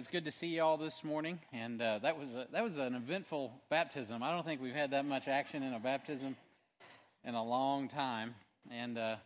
[0.00, 2.78] It's good to see you all this morning, and uh, that was a, that was
[2.78, 4.22] an eventful baptism.
[4.22, 6.36] I don't think we've had that much action in a baptism
[7.22, 8.34] in a long time.
[8.70, 9.16] And uh,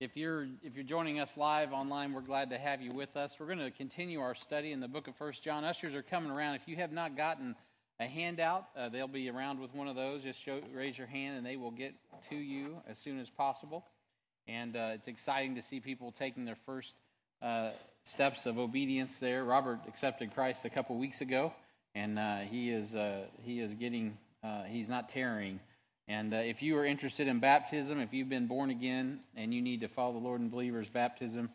[0.00, 3.36] if you're if you're joining us live online, we're glad to have you with us.
[3.38, 5.62] We're going to continue our study in the book of First John.
[5.62, 6.54] Ushers are coming around.
[6.54, 7.54] If you have not gotten
[8.00, 10.22] a handout, uh, they'll be around with one of those.
[10.22, 11.92] Just show, raise your hand, and they will get
[12.30, 13.84] to you as soon as possible.
[14.48, 16.94] And uh, it's exciting to see people taking their first
[17.42, 17.72] uh,
[18.04, 19.44] steps of obedience there.
[19.44, 21.52] Robert accepted Christ a couple weeks ago,
[21.94, 25.58] and uh, he is uh, he is getting uh, he's not tarrying.
[26.06, 29.62] And uh, if you are interested in baptism, if you've been born again and you
[29.62, 31.48] need to follow the Lord in believers baptism,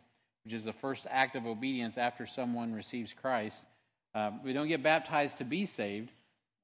[0.44, 3.62] which is the first act of obedience after someone receives Christ,
[4.12, 6.10] uh, we don't get baptized to be saved.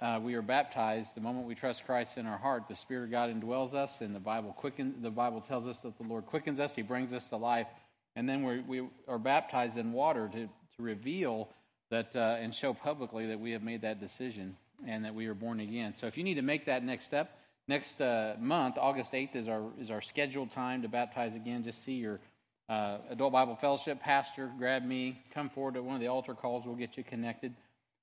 [0.00, 2.64] Uh, we are baptized the moment we trust Christ in our heart.
[2.68, 4.96] The Spirit of God indwells us, and the Bible quicken.
[5.00, 6.74] The Bible tells us that the Lord quickens us.
[6.74, 7.68] He brings us to life
[8.16, 11.48] and then we we are baptized in water to, to reveal
[11.90, 15.34] that uh, and show publicly that we have made that decision and that we are
[15.34, 15.94] born again.
[15.94, 19.48] So if you need to make that next step, next uh, month, August 8th, is
[19.48, 21.64] our, is our scheduled time to baptize again.
[21.64, 22.20] Just see your
[22.68, 26.66] uh, Adult Bible Fellowship pastor, grab me, come forward to one of the altar calls.
[26.66, 27.54] We'll get you connected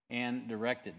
[0.10, 0.94] and directed.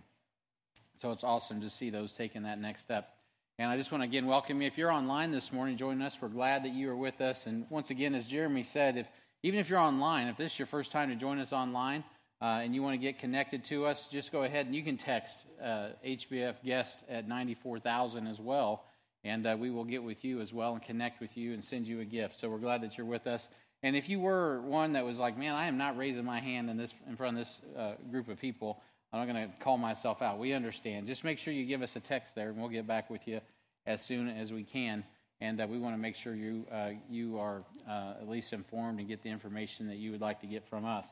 [1.01, 3.14] So it's awesome to see those taking that next step.
[3.57, 4.67] And I just want to again welcome you.
[4.67, 7.47] If you're online this morning joining us, we're glad that you are with us.
[7.47, 9.07] And once again, as Jeremy said, if
[9.45, 12.03] even if you're online, if this is your first time to join us online
[12.43, 14.97] uh, and you want to get connected to us, just go ahead and you can
[14.97, 18.87] text uh, HBF guest at 94,000 as well.
[19.23, 21.87] And uh, we will get with you as well and connect with you and send
[21.87, 22.37] you a gift.
[22.37, 23.49] So we're glad that you're with us.
[23.85, 26.71] And if you were one that was like, man, I am not raising my hand
[26.71, 28.83] in this in front of this uh, group of people,
[29.15, 30.41] I'm not going to call myself out.
[30.41, 31.07] We understand.
[31.07, 33.41] Just make sure you give us a text there, and we'll get back with you
[33.87, 35.05] as soon as we can.
[35.41, 38.99] And uh, we want to make sure you uh, you are uh, at least informed
[38.99, 41.07] and get the information that you would like to get from us.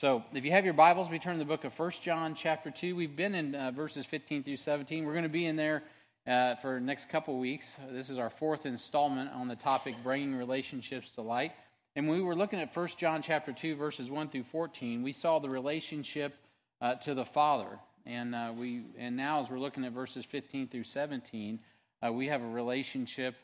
[0.00, 2.70] So, if you have your Bibles, we turn to the book of First John, chapter
[2.70, 2.94] two.
[2.94, 5.04] We've been in uh, verses 15 through 17.
[5.04, 5.82] We're going to be in there
[6.28, 7.74] uh, for the next couple weeks.
[7.90, 11.50] This is our fourth installment on the topic bringing relationships to light.
[11.96, 15.12] And when we were looking at First John, chapter two, verses 1 through 14, we
[15.12, 16.36] saw the relationship
[16.80, 17.78] uh, to the Father.
[18.06, 21.58] And, uh, we, and now, as we're looking at verses 15 through 17,
[22.06, 23.34] uh, we have a relationship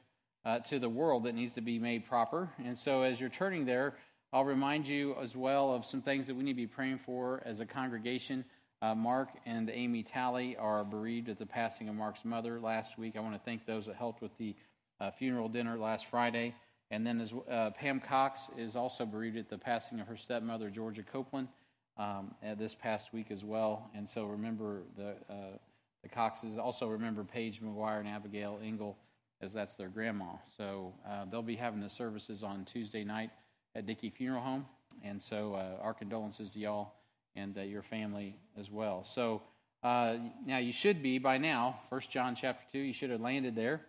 [0.45, 2.51] uh, to the world that needs to be made proper.
[2.65, 3.95] And so, as you're turning there,
[4.33, 7.43] I'll remind you as well of some things that we need to be praying for
[7.45, 8.45] as a congregation.
[8.83, 13.17] Uh, Mark and Amy Talley are bereaved at the passing of Mark's mother last week.
[13.17, 14.55] I want to thank those that helped with the
[15.01, 16.55] uh, funeral dinner last Friday.
[16.91, 17.33] And then as,
[17.77, 21.49] Pam Cox is also bereaved at the passing of her stepmother, Georgia Copeland
[21.97, 23.91] um, this past week as well.
[23.95, 25.57] And so remember the uh,
[26.03, 26.59] the Coxes.
[26.59, 28.97] Also remember Paige McGuire and Abigail Engel,
[29.41, 30.35] as that's their grandma.
[30.57, 33.31] So uh, they'll be having the services on Tuesday night
[33.75, 34.67] at Dickey Funeral Home.
[35.03, 36.93] And so uh, our condolences to y'all
[37.35, 39.05] and uh, your family as well.
[39.05, 39.43] So
[39.83, 40.17] uh,
[40.47, 42.79] now you should be by now, First John chapter two.
[42.79, 43.81] You should have landed there.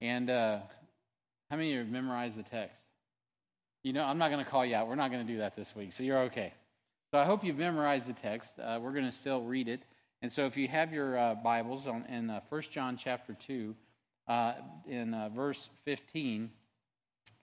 [0.00, 0.58] And uh,
[1.50, 2.80] how many of you have memorized the text?
[3.82, 4.88] You know, I'm not going to call you out.
[4.88, 6.52] We're not going to do that this week, so you're okay.
[7.10, 8.58] So I hope you've memorized the text.
[8.58, 9.80] Uh, we're going to still read it.
[10.20, 13.74] And so if you have your uh, Bibles on, in uh, 1 John chapter 2,
[14.28, 14.52] uh,
[14.86, 16.50] in uh, verse 15,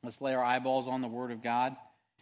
[0.03, 1.75] let's lay our eyeballs on the Word of God.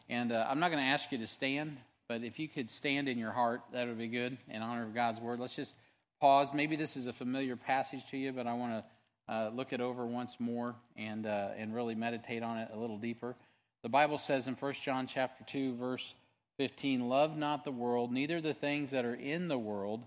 [0.07, 1.75] And uh, I'm not going to ask you to stand,
[2.07, 4.95] but if you could stand in your heart, that would be good in honor of
[4.95, 5.41] God's Word.
[5.41, 5.75] Let's just
[6.21, 6.53] pause.
[6.53, 8.85] Maybe this is a familiar passage to you, but I want
[9.27, 12.97] to uh, look it over once more and, and really meditate on it a little
[12.97, 13.35] deeper.
[13.81, 16.15] The Bible says in 1 John chapter 2, verse
[16.57, 20.05] 15 Love not the world, neither the things that are in the world.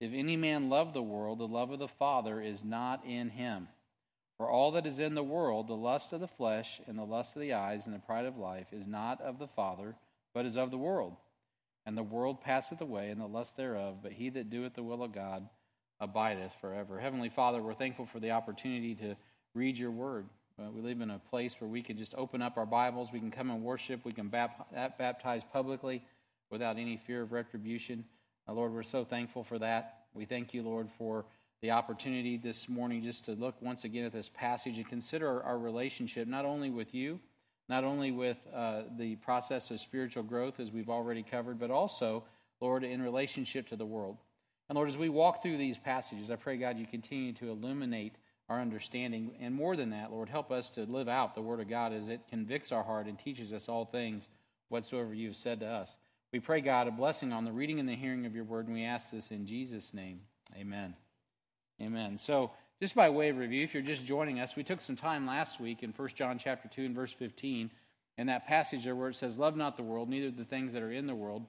[0.00, 3.68] If any man love the world, the love of the Father is not in him.
[4.38, 7.36] For all that is in the world, the lust of the flesh, and the lust
[7.36, 9.94] of the eyes, and the pride of life, is not of the Father,
[10.32, 11.16] but is of the world.
[11.84, 15.02] And the world passeth away, and the lust thereof, but he that doeth the will
[15.02, 15.46] of God
[16.00, 16.98] abideth forever.
[16.98, 19.16] Heavenly Father, we're thankful for the opportunity to
[19.54, 20.26] read your word.
[20.60, 23.18] Uh, we live in a place where we can just open up our Bibles, we
[23.18, 26.02] can come and worship, we can baptize publicly
[26.50, 28.04] without any fear of retribution.
[28.46, 30.00] Lord, we're so thankful for that.
[30.12, 31.24] We thank you, Lord, for
[31.62, 35.42] the opportunity this morning just to look once again at this passage and consider our,
[35.44, 37.20] our relationship not only with you,
[37.68, 42.24] not only with uh, the process of spiritual growth, as we've already covered, but also,
[42.60, 44.18] Lord, in relationship to the world.
[44.68, 48.16] And Lord, as we walk through these passages, I pray, God, you continue to illuminate
[48.50, 49.30] our understanding.
[49.40, 52.08] And more than that, Lord, help us to live out the Word of God as
[52.08, 54.28] it convicts our heart and teaches us all things
[54.68, 55.96] whatsoever you have said to us.
[56.32, 58.74] We pray, God, a blessing on the reading and the hearing of your Word, and
[58.74, 60.20] we ask this in Jesus' name.
[60.56, 60.94] Amen.
[61.80, 62.18] Amen.
[62.18, 62.50] So,
[62.80, 65.60] just by way of review, if you're just joining us, we took some time last
[65.60, 67.70] week in 1 John chapter 2 and verse 15,
[68.18, 70.82] in that passage there where it says, Love not the world, neither the things that
[70.82, 71.44] are in the world.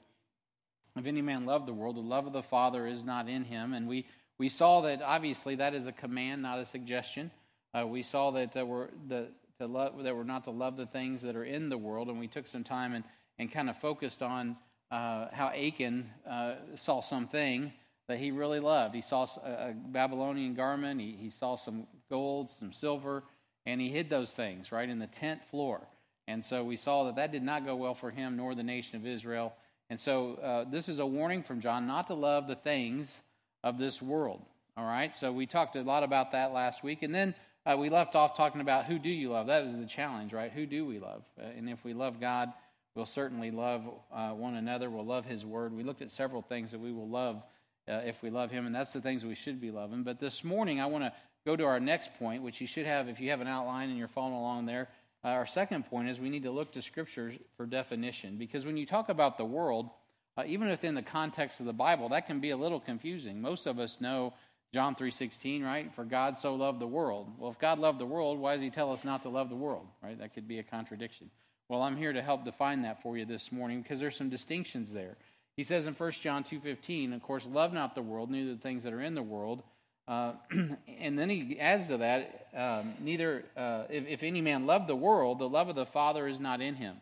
[0.95, 3.73] if any man love the world, the love of the Father is not in him.
[3.73, 4.05] And we,
[4.41, 7.29] we saw that obviously that is a command, not a suggestion.
[7.77, 9.27] Uh, we saw that uh, we're, the,
[9.59, 12.19] to love, that we're not to love the things that are in the world, and
[12.19, 13.03] we took some time and,
[13.37, 14.57] and kind of focused on
[14.89, 17.71] uh, how Achan uh, saw something
[18.07, 18.95] that he really loved.
[18.95, 23.21] He saw a, Babylonian garment, he, he saw some gold, some silver,
[23.67, 25.81] and he hid those things right in the tent floor.
[26.27, 28.95] And so we saw that that did not go well for him nor the nation
[28.95, 29.53] of Israel.
[29.91, 33.19] And so uh, this is a warning from John not to love the things
[33.63, 34.41] of this world.
[34.77, 37.03] All right, so we talked a lot about that last week.
[37.03, 37.35] And then
[37.65, 39.47] uh, we left off talking about who do you love?
[39.47, 40.51] That was the challenge, right?
[40.51, 41.23] Who do we love?
[41.39, 42.51] Uh, and if we love God,
[42.95, 44.89] we'll certainly love uh, one another.
[44.89, 45.73] We'll love His Word.
[45.73, 47.43] We looked at several things that we will love
[47.87, 50.03] uh, if we love Him, and that's the things we should be loving.
[50.03, 51.13] But this morning, I want to
[51.45, 53.97] go to our next point, which you should have if you have an outline and
[53.97, 54.89] you're following along there.
[55.23, 58.77] Uh, our second point is we need to look to Scripture for definition because when
[58.77, 59.89] you talk about the world,
[60.37, 63.41] uh, even within the context of the Bible, that can be a little confusing.
[63.41, 64.33] Most of us know
[64.73, 65.93] John 3:16, right?
[65.93, 67.27] For God so loved the world.
[67.37, 69.55] Well, if God loved the world, why does he tell us not to love the
[69.55, 70.17] world, right?
[70.17, 71.29] That could be a contradiction.
[71.67, 74.91] Well, I'm here to help define that for you this morning because there's some distinctions
[74.91, 75.17] there.
[75.57, 78.83] He says in 1 John 2:15, of course, love not the world, neither the things
[78.83, 79.63] that are in the world.
[80.07, 80.33] Uh,
[80.99, 84.95] and then he adds to that, um, neither uh, if, if, any man love the
[84.95, 86.97] world, the love of the Father is not in him.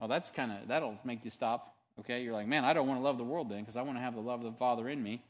[0.00, 1.77] Well, that's kind of that'll make you stop.
[2.00, 3.98] Okay, you're like, man, I don't want to love the world then because I want
[3.98, 5.22] to have the love of the Father in me.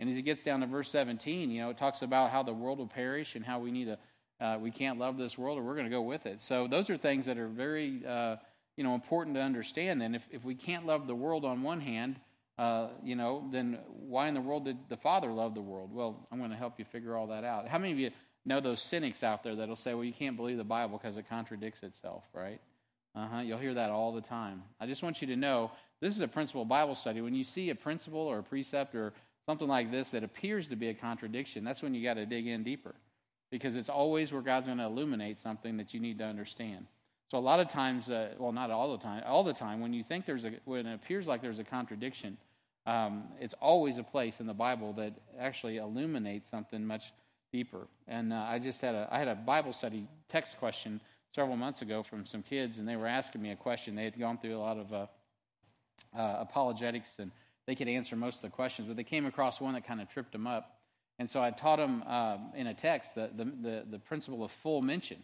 [0.00, 2.52] And as he gets down to verse 17, you know, it talks about how the
[2.52, 3.98] world will perish and how we need to,
[4.44, 6.40] uh, we can't love this world or we're going to go with it.
[6.40, 8.36] So those are things that are very, uh,
[8.76, 10.02] you know, important to understand.
[10.02, 12.18] And if, if we can't love the world on one hand,
[12.58, 15.92] uh, you know, then why in the world did the Father love the world?
[15.92, 17.68] Well, I'm going to help you figure all that out.
[17.68, 18.10] How many of you
[18.44, 21.28] know those cynics out there that'll say, well, you can't believe the Bible because it
[21.28, 22.60] contradicts itself, right?
[23.14, 23.40] Uh huh.
[23.40, 24.62] You'll hear that all the time.
[24.80, 25.70] I just want you to know
[26.04, 27.22] this is a principle Bible study.
[27.22, 29.14] When you see a principle or a precept or
[29.46, 32.46] something like this that appears to be a contradiction, that's when you got to dig
[32.46, 32.94] in deeper
[33.50, 36.88] because it's always where God's going to illuminate something that you need to understand.
[37.30, 39.94] So a lot of times, uh, well, not all the time, all the time, when
[39.94, 42.36] you think there's a, when it appears like there's a contradiction,
[42.84, 47.14] um, it's always a place in the Bible that actually illuminates something much
[47.50, 47.88] deeper.
[48.08, 51.00] And uh, I just had a, I had a Bible study text question
[51.34, 53.94] several months ago from some kids, and they were asking me a question.
[53.94, 55.06] They had gone through a lot of uh,
[56.16, 57.30] uh, apologetics, and
[57.66, 60.08] they could answer most of the questions, but they came across one that kind of
[60.08, 60.78] tripped them up.
[61.18, 64.50] And so I taught them uh, in a text the, the, the, the principle of
[64.50, 65.18] full mention.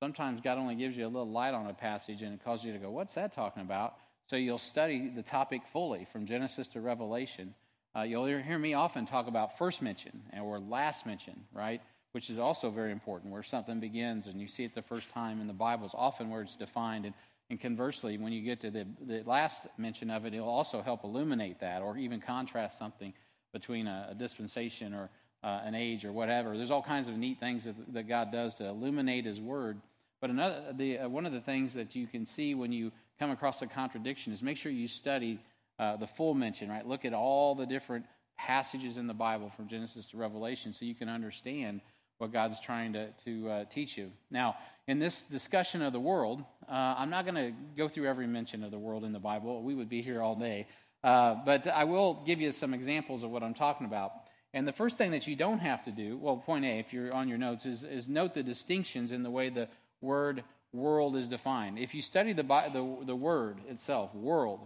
[0.00, 2.72] Sometimes God only gives you a little light on a passage and it causes you
[2.72, 3.94] to go, What's that talking about?
[4.28, 7.54] So you'll study the topic fully from Genesis to Revelation.
[7.94, 11.80] Uh, you'll hear me often talk about first mention or last mention, right?
[12.12, 15.40] Which is also very important, where something begins and you see it the first time
[15.40, 17.04] in the Bible is often where it's defined.
[17.04, 17.14] And,
[17.50, 21.04] and conversely, when you get to the, the last mention of it, it'll also help
[21.04, 23.12] illuminate that or even contrast something
[23.52, 25.10] between a, a dispensation or
[25.44, 26.56] uh, an age or whatever.
[26.56, 29.80] There's all kinds of neat things that, that God does to illuminate His Word
[30.22, 33.32] but another, the, uh, one of the things that you can see when you come
[33.32, 35.40] across a contradiction is make sure you study
[35.80, 36.86] uh, the full mention, right?
[36.86, 38.06] Look at all the different
[38.38, 41.80] passages in the Bible from Genesis to Revelation so you can understand
[42.18, 44.12] what God's trying to, to uh, teach you.
[44.30, 44.54] Now,
[44.88, 48.64] in this discussion of the world, uh, I'm not going to go through every mention
[48.64, 49.62] of the world in the Bible.
[49.62, 50.66] We would be here all day.
[51.04, 54.12] Uh, but I will give you some examples of what I'm talking about.
[54.54, 57.14] And the first thing that you don't have to do, well, point A, if you're
[57.14, 59.68] on your notes, is, is note the distinctions in the way the
[60.00, 61.78] word world is defined.
[61.78, 64.60] If you study the, the, the word itself, world,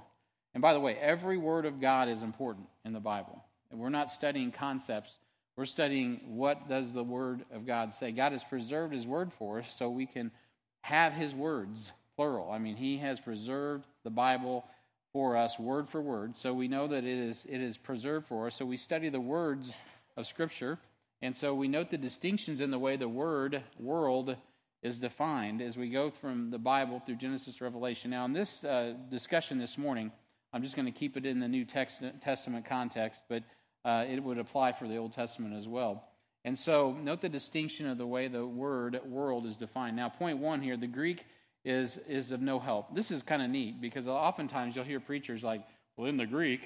[0.55, 3.45] and by the way, every word of God is important in the Bible.
[3.71, 5.12] And we're not studying concepts.
[5.57, 8.13] We're studying what does the word of God say.
[8.13, 10.31] God has preserved his word for us so we can
[10.83, 12.51] have his words, plural.
[12.51, 14.67] I mean, he has preserved the Bible
[15.13, 16.37] for us word for word.
[16.37, 18.57] So we know that it is it is preserved for us.
[18.57, 19.75] So we study the words
[20.17, 20.79] of scripture.
[21.23, 24.37] And so we note the distinctions in the way the word world
[24.83, 28.11] is defined as we go from the Bible through Genesis to Revelation.
[28.11, 30.13] Now, in this uh, discussion this morning,
[30.53, 33.43] I'm just going to keep it in the New Testament context, but
[33.87, 36.05] uh, it would apply for the Old Testament as well.
[36.45, 39.97] And so, note the distinction of the way the word world is defined.
[39.97, 41.25] Now, point one here the Greek
[41.64, 42.95] is, is of no help.
[42.95, 45.62] This is kind of neat because oftentimes you'll hear preachers like,
[45.97, 46.61] well, in the Greek,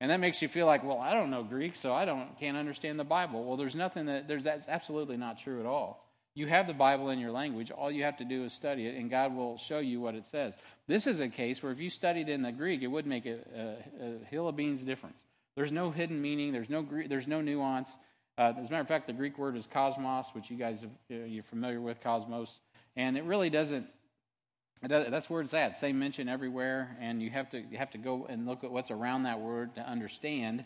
[0.00, 2.56] and that makes you feel like, well, I don't know Greek, so I don't can't
[2.56, 3.44] understand the Bible.
[3.44, 6.04] Well, there's nothing that there's that's absolutely not true at all.
[6.34, 7.70] You have the Bible in your language.
[7.70, 10.26] All you have to do is study it, and God will show you what it
[10.26, 10.54] says.
[10.88, 13.38] This is a case where if you studied in the Greek, it would make a,
[13.56, 15.22] a, a hill of beans difference.
[15.56, 16.52] There's no hidden meaning.
[16.52, 17.90] There's no there's no nuance.
[18.36, 21.28] Uh, as a matter of fact, the Greek word is cosmos, which you guys have,
[21.28, 22.58] you're familiar with, cosmos,
[22.96, 23.86] and it really doesn't
[24.88, 25.78] that's where it's at.
[25.78, 28.90] Same mention everywhere, and you have to you have to go and look at what's
[28.90, 30.64] around that word to understand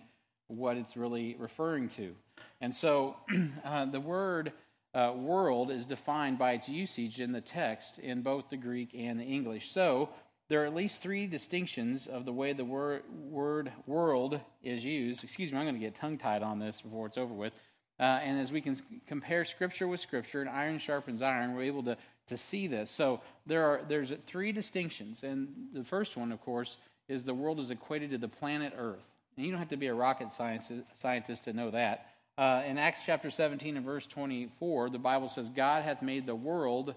[0.49, 2.15] what it's really referring to.
[2.61, 3.17] And so,
[3.65, 4.53] uh, the word
[4.95, 9.21] uh, "world" is defined by its usage in the text in both the Greek and
[9.21, 9.71] the English.
[9.71, 10.09] So,
[10.49, 15.23] there are at least three distinctions of the way the word, word "world" is used.
[15.23, 17.53] Excuse me, I'm going to get tongue tied on this before it's over with.
[18.01, 21.83] Uh, and as we can compare Scripture with Scripture, and iron sharpens iron, we're able
[21.85, 21.97] to
[22.29, 22.91] to see this.
[22.91, 26.79] So there are there's three distinctions, and the first one, of course,
[27.09, 29.05] is the world is equated to the planet Earth.
[29.37, 32.07] And you don't have to be a rocket science, scientist to know that.
[32.37, 36.35] Uh, in Acts chapter 17 and verse 24, the Bible says, God hath made the
[36.35, 36.95] world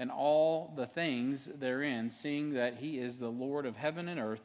[0.00, 4.40] and all the things therein, seeing that he is the Lord of heaven and earth,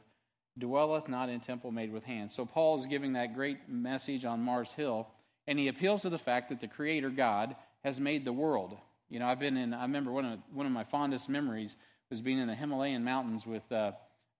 [0.59, 2.35] dwelleth not in temple made with hands.
[2.35, 5.07] So Paul is giving that great message on Mars Hill,
[5.47, 8.75] and he appeals to the fact that the Creator God has made the world.
[9.09, 11.77] You know, I've been in, I remember one of, one of my fondest memories
[12.09, 13.93] was being in the Himalayan mountains with, uh,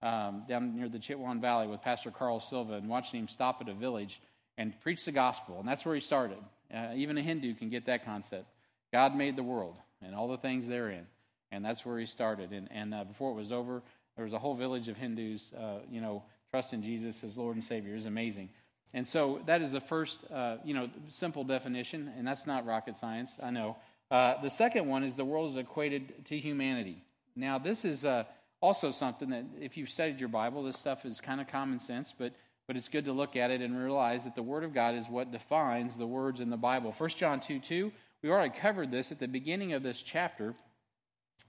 [0.03, 3.69] um, down near the Chitwan Valley with Pastor Carl Silva and watching him stop at
[3.69, 4.21] a village
[4.57, 5.59] and preach the gospel.
[5.59, 6.39] And that's where he started.
[6.73, 8.47] Uh, even a Hindu can get that concept.
[8.91, 11.07] God made the world and all the things therein.
[11.51, 12.51] And that's where he started.
[12.51, 13.81] And, and uh, before it was over,
[14.15, 17.63] there was a whole village of Hindus, uh, you know, trusting Jesus as Lord and
[17.63, 17.95] Savior.
[17.95, 18.49] is amazing.
[18.93, 22.11] And so that is the first, uh, you know, simple definition.
[22.17, 23.77] And that's not rocket science, I know.
[24.09, 27.03] Uh, the second one is the world is equated to humanity.
[27.35, 28.23] Now, this is uh,
[28.61, 32.13] also something that, if you've studied your Bible, this stuff is kind of common sense,
[32.17, 32.33] but,
[32.67, 35.07] but it's good to look at it and realize that the Word of God is
[35.09, 36.93] what defines the words in the Bible.
[36.97, 37.91] 1 John 2 2,
[38.25, 40.55] we already covered this at the beginning of this chapter.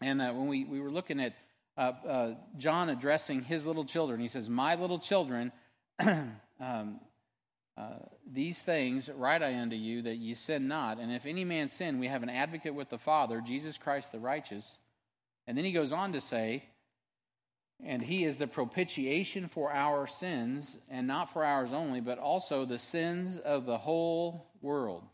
[0.02, 1.32] And uh, when we, we were looking at
[1.78, 5.52] uh, uh, John addressing his little children, he says, My little children,
[5.98, 7.00] um,
[7.78, 7.94] uh,
[8.30, 10.98] these things write I unto you that ye sin not.
[10.98, 14.18] And if any man sin, we have an advocate with the Father, Jesus Christ the
[14.18, 14.78] righteous.
[15.46, 16.62] And then he goes on to say,
[17.82, 22.66] and he is the propitiation for our sins, and not for ours only, but also
[22.66, 25.04] the sins of the whole world.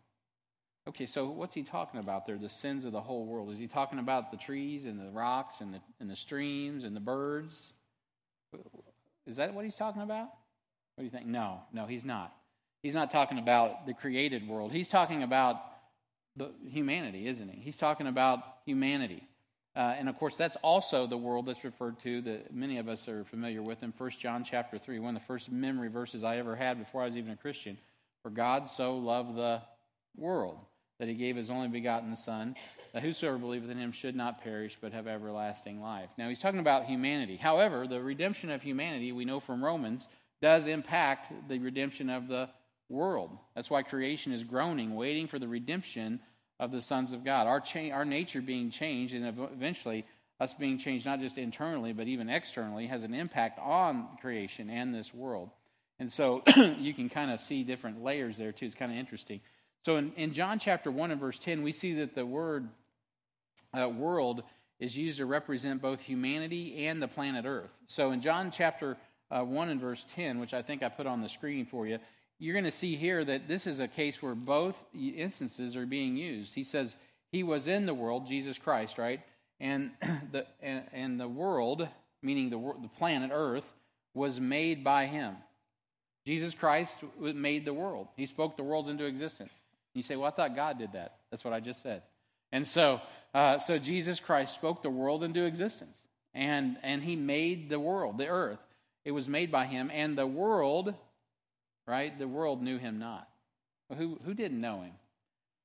[0.88, 2.36] Okay, so what's he talking about there?
[2.36, 3.52] The sins of the whole world.
[3.52, 6.96] Is he talking about the trees and the rocks and the, and the streams and
[6.96, 7.72] the birds?
[9.26, 10.28] Is that what he's talking about?
[10.96, 11.26] What do you think?
[11.26, 12.32] No, no, he's not.
[12.82, 14.72] He's not talking about the created world.
[14.72, 15.62] He's talking about
[16.34, 17.60] the humanity, isn't he?
[17.60, 19.22] He's talking about humanity.
[19.76, 23.06] Uh, and of course, that's also the world that's referred to that many of us
[23.06, 26.38] are familiar with in 1 John chapter 3, one of the first memory verses I
[26.38, 27.78] ever had before I was even a Christian.
[28.24, 29.62] For God so loved the
[30.16, 30.58] world
[31.02, 32.54] that he gave his only begotten Son,
[32.92, 36.08] that whosoever believeth in him should not perish but have everlasting life.
[36.16, 37.36] Now, he's talking about humanity.
[37.36, 40.06] However, the redemption of humanity, we know from Romans,
[40.40, 42.48] does impact the redemption of the
[42.88, 43.36] world.
[43.56, 46.20] That's why creation is groaning, waiting for the redemption
[46.60, 47.48] of the sons of God.
[47.48, 50.06] Our, cha- our nature being changed, and eventually
[50.38, 54.94] us being changed not just internally, but even externally, has an impact on creation and
[54.94, 55.50] this world.
[55.98, 58.66] And so you can kind of see different layers there, too.
[58.66, 59.40] It's kind of interesting.
[59.82, 62.68] So in, in John chapter 1 and verse 10, we see that the word
[63.76, 64.44] uh, world
[64.78, 67.70] is used to represent both humanity and the planet Earth.
[67.86, 68.96] So in John chapter
[69.30, 71.98] uh, 1 and verse 10, which I think I put on the screen for you,
[72.38, 76.16] you're going to see here that this is a case where both instances are being
[76.16, 76.54] used.
[76.54, 76.96] He says,
[77.30, 79.20] He was in the world, Jesus Christ, right?
[79.60, 79.92] And
[80.32, 81.88] the, and, and the world,
[82.22, 83.66] meaning the, the planet Earth,
[84.14, 85.36] was made by Him.
[86.26, 88.08] Jesus Christ made the world.
[88.16, 89.52] He spoke the worlds into existence.
[89.94, 91.16] You say, Well, I thought God did that.
[91.30, 92.02] That's what I just said.
[92.50, 93.00] And so,
[93.34, 95.96] uh, so Jesus Christ spoke the world into existence.
[96.34, 98.60] And, and He made the world, the earth.
[99.04, 99.90] It was made by Him.
[99.92, 100.94] And the world
[101.86, 102.16] right?
[102.18, 103.28] The world knew him not.
[103.88, 104.92] Well, who, who didn't know him?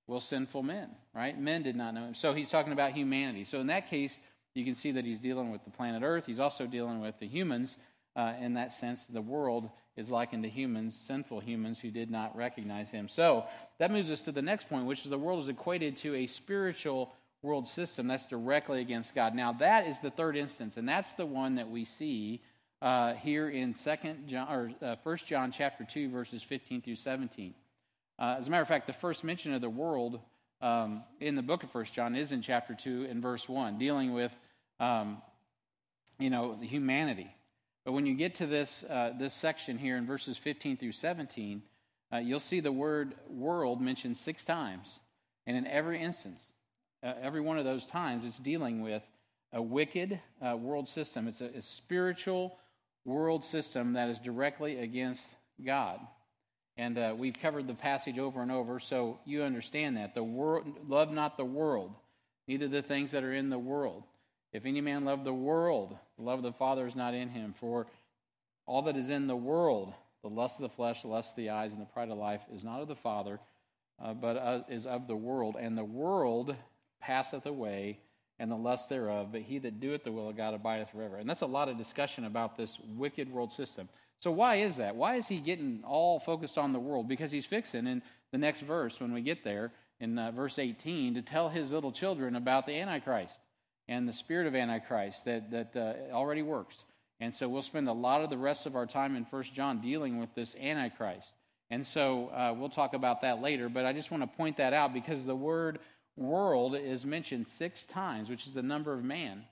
[0.07, 1.39] Well, sinful men, right?
[1.39, 2.15] Men did not know him.
[2.15, 3.45] So he's talking about humanity.
[3.45, 4.19] So in that case,
[4.55, 6.25] you can see that he's dealing with the planet Earth.
[6.25, 7.77] He's also dealing with the humans.
[8.17, 12.35] Uh, in that sense, the world is likened to humans, sinful humans who did not
[12.35, 13.07] recognize him.
[13.07, 13.45] So
[13.77, 16.25] that moves us to the next point, which is the world is equated to a
[16.27, 19.35] spiritual world system that's directly against God.
[19.35, 22.41] Now, that is the third instance, and that's the one that we see
[22.81, 27.53] uh, here in Second John or uh, First John chapter two, verses fifteen through seventeen.
[28.17, 30.19] Uh, as a matter of fact, the first mention of the world
[30.61, 34.13] um, in the book of First John is in chapter two and verse one, dealing
[34.13, 34.35] with
[34.79, 35.21] um,
[36.19, 37.31] you know humanity.
[37.87, 41.61] But when you get to this uh, this section here in verses fifteen through seventeen,
[42.11, 44.99] uh, you'll see the word "world" mentioned six times,
[45.45, 46.51] and in every instance,
[47.01, 49.03] uh, every one of those times, it's dealing with
[49.53, 51.29] a wicked world system.
[51.29, 52.57] It's a, a spiritual
[53.05, 55.25] world system that is directly against
[55.65, 56.01] God.
[56.75, 60.13] And uh, we've covered the passage over and over, so you understand that.
[60.13, 61.93] The world, love not the world,
[62.49, 64.03] neither the things that are in the world.
[64.57, 67.53] If any man love the world, the love of the Father is not in him.
[67.59, 67.85] For
[68.65, 71.51] all that is in the world, the lust of the flesh, the lust of the
[71.51, 73.39] eyes, and the pride of life, is not of the Father,
[74.03, 75.57] uh, but uh, is of the world.
[75.59, 76.55] And the world
[76.99, 77.99] passeth away,
[78.39, 81.17] and the lust thereof, but he that doeth the will of God abideth forever.
[81.17, 83.87] And that's a lot of discussion about this wicked world system.
[84.21, 84.95] So, why is that?
[84.95, 87.07] Why is he getting all focused on the world?
[87.07, 91.13] Because he's fixing in the next verse, when we get there, in uh, verse 18,
[91.13, 93.39] to tell his little children about the Antichrist
[93.87, 96.85] and the spirit of Antichrist that, that uh, already works.
[97.19, 99.81] And so, we'll spend a lot of the rest of our time in First John
[99.81, 101.31] dealing with this Antichrist.
[101.69, 104.73] And so, uh, we'll talk about that later, but I just want to point that
[104.73, 105.79] out because the word
[106.15, 109.43] world is mentioned six times, which is the number of man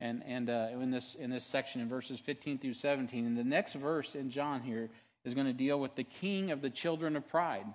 [0.00, 3.26] and, and uh, in, this, in this section in verses 15 through 17.
[3.26, 4.90] And the next verse in John here
[5.24, 7.66] is going to deal with the king of the children of pride,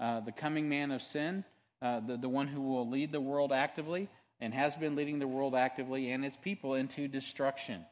[0.00, 1.44] uh, the coming man of sin,
[1.80, 4.08] uh, the, the one who will lead the world actively
[4.40, 7.84] and has been leading the world actively and its people into destruction.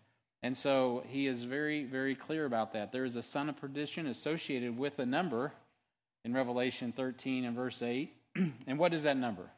[0.43, 2.93] And so he is very, very clear about that.
[2.93, 5.53] There is a son of perdition associated with a number
[6.25, 8.13] in Revelation 13 and verse 8.
[8.67, 9.51] and what is that number?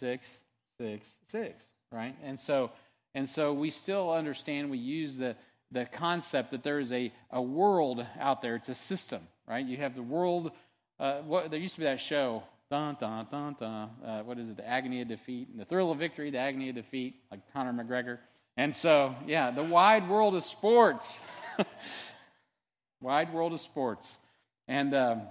[0.00, 2.16] 666, 6, 6, right?
[2.24, 2.70] And so
[3.14, 5.36] and so we still understand, we use the,
[5.70, 8.56] the concept that there is a, a world out there.
[8.56, 9.64] It's a system, right?
[9.64, 10.50] You have the world.
[10.98, 12.42] Uh, what, there used to be that show,
[12.74, 13.90] dun, dun, dun, dun.
[14.04, 14.56] Uh, what is it?
[14.56, 18.18] The agony of defeat, the thrill of victory, the agony of defeat, like Conor McGregor.
[18.56, 21.20] And so, yeah, the wide world of sports.
[23.00, 24.18] wide world of sports.
[24.66, 25.22] And, um,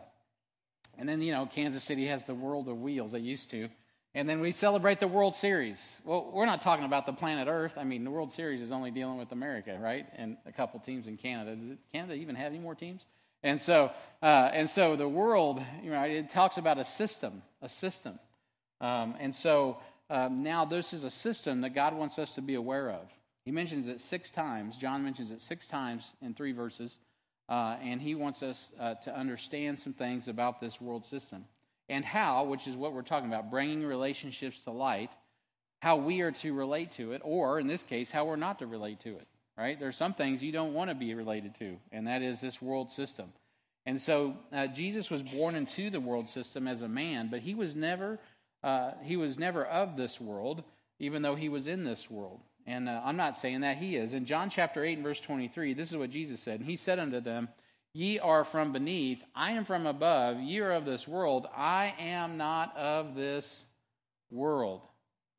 [0.98, 3.12] and then, you know, Kansas City has the world of wheels.
[3.12, 3.68] They used to.
[4.16, 5.80] And then we celebrate the World Series.
[6.06, 7.74] Well, we're not talking about the planet Earth.
[7.76, 10.06] I mean, the World Series is only dealing with America, right?
[10.16, 11.58] And a couple teams in Canada.
[11.58, 13.06] Does Canada even have any more teams?
[13.44, 17.70] And so, uh, and so the world, you know, it talks about a system, a
[17.70, 18.18] system.
[18.82, 19.78] Um, and so
[20.10, 23.08] um, now this is a system that God wants us to be aware of.
[23.46, 24.78] He mentions it six times.
[24.78, 26.98] John mentions it six times in three verses.
[27.50, 31.46] Uh, and he wants us uh, to understand some things about this world system
[31.90, 35.12] and how, which is what we're talking about, bringing relationships to light,
[35.82, 38.68] how we are to relate to it, or in this case, how we're not to
[38.68, 39.80] relate to it, right?
[39.80, 42.62] There are some things you don't want to be related to, and that is this
[42.62, 43.32] world system.
[43.86, 47.54] And so uh, Jesus was born into the world system as a man, but he
[47.54, 48.20] was never
[48.64, 50.64] uh, he was never of this world,
[51.00, 52.40] even though he was in this world.
[52.66, 54.14] And uh, I'm not saying that he is.
[54.14, 56.62] In John chapter 8 and verse 23, this is what Jesus said.
[56.62, 57.50] And he said unto them,
[57.94, 62.38] Ye are from beneath, I am from above, ye are of this world, I am
[62.38, 63.66] not of this
[64.32, 64.82] world.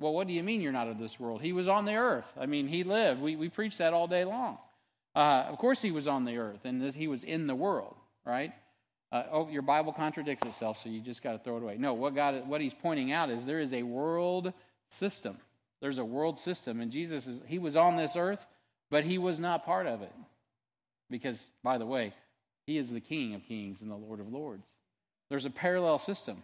[0.01, 1.41] Well, what do you mean you're not of this world?
[1.41, 2.27] He was on the earth.
[2.39, 3.21] I mean, he lived.
[3.21, 4.59] We, we preach that all day long.
[5.15, 8.53] Uh, of course, he was on the earth and he was in the world, right?
[9.13, 11.77] Uh, oh, your Bible contradicts itself, so you just got to throw it away.
[11.79, 14.53] No, what God, what he's pointing out is there is a world
[14.89, 15.37] system.
[15.81, 18.45] There's a world system, and Jesus is he was on this earth,
[18.91, 20.13] but he was not part of it.
[21.11, 22.13] Because, by the way,
[22.67, 24.69] he is the King of kings and the Lord of lords.
[25.29, 26.43] There's a parallel system,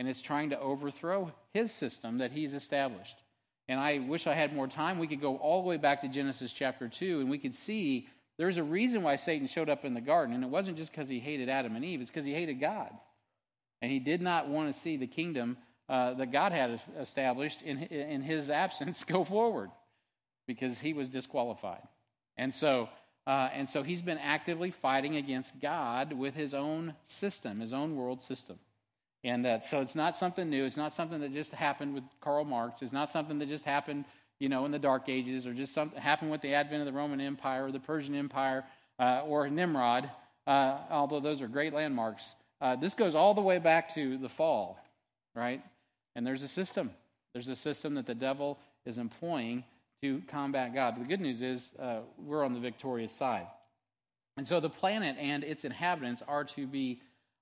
[0.00, 3.16] and it's trying to overthrow his system that he's established.
[3.68, 4.98] And I wish I had more time.
[4.98, 8.08] We could go all the way back to Genesis chapter 2, and we could see
[8.38, 10.34] there's a reason why Satan showed up in the garden.
[10.34, 12.88] And it wasn't just because he hated Adam and Eve, it's because he hated God.
[13.82, 17.82] And he did not want to see the kingdom uh, that God had established in,
[17.82, 19.70] in his absence go forward
[20.46, 21.82] because he was disqualified.
[22.38, 22.88] And so
[23.26, 27.96] uh, and so he's been actively fighting against God with his own system, his own
[27.96, 28.58] world system.
[29.22, 30.64] And uh, so it's not something new.
[30.64, 32.82] It's not something that just happened with Karl Marx.
[32.82, 34.06] It's not something that just happened,
[34.38, 36.92] you know, in the Dark Ages or just something happened with the advent of the
[36.98, 38.64] Roman Empire or the Persian Empire
[38.98, 40.10] uh, or Nimrod,
[40.46, 42.24] uh, although those are great landmarks.
[42.60, 44.78] Uh, this goes all the way back to the fall,
[45.34, 45.62] right?
[46.14, 46.90] And there's a system.
[47.32, 49.64] There's a system that the devil is employing
[50.02, 50.94] to combat God.
[50.96, 53.46] But the good news is uh, we're on the victorious side.
[54.36, 57.00] And so the planet and its inhabitants are to be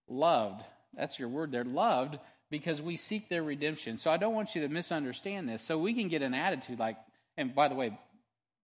[0.08, 0.62] loved.
[0.94, 1.52] That's your word.
[1.52, 2.18] They're loved
[2.50, 3.98] because we seek their redemption.
[3.98, 5.62] So I don't want you to misunderstand this.
[5.62, 6.96] So we can get an attitude like,
[7.36, 7.98] and by the way,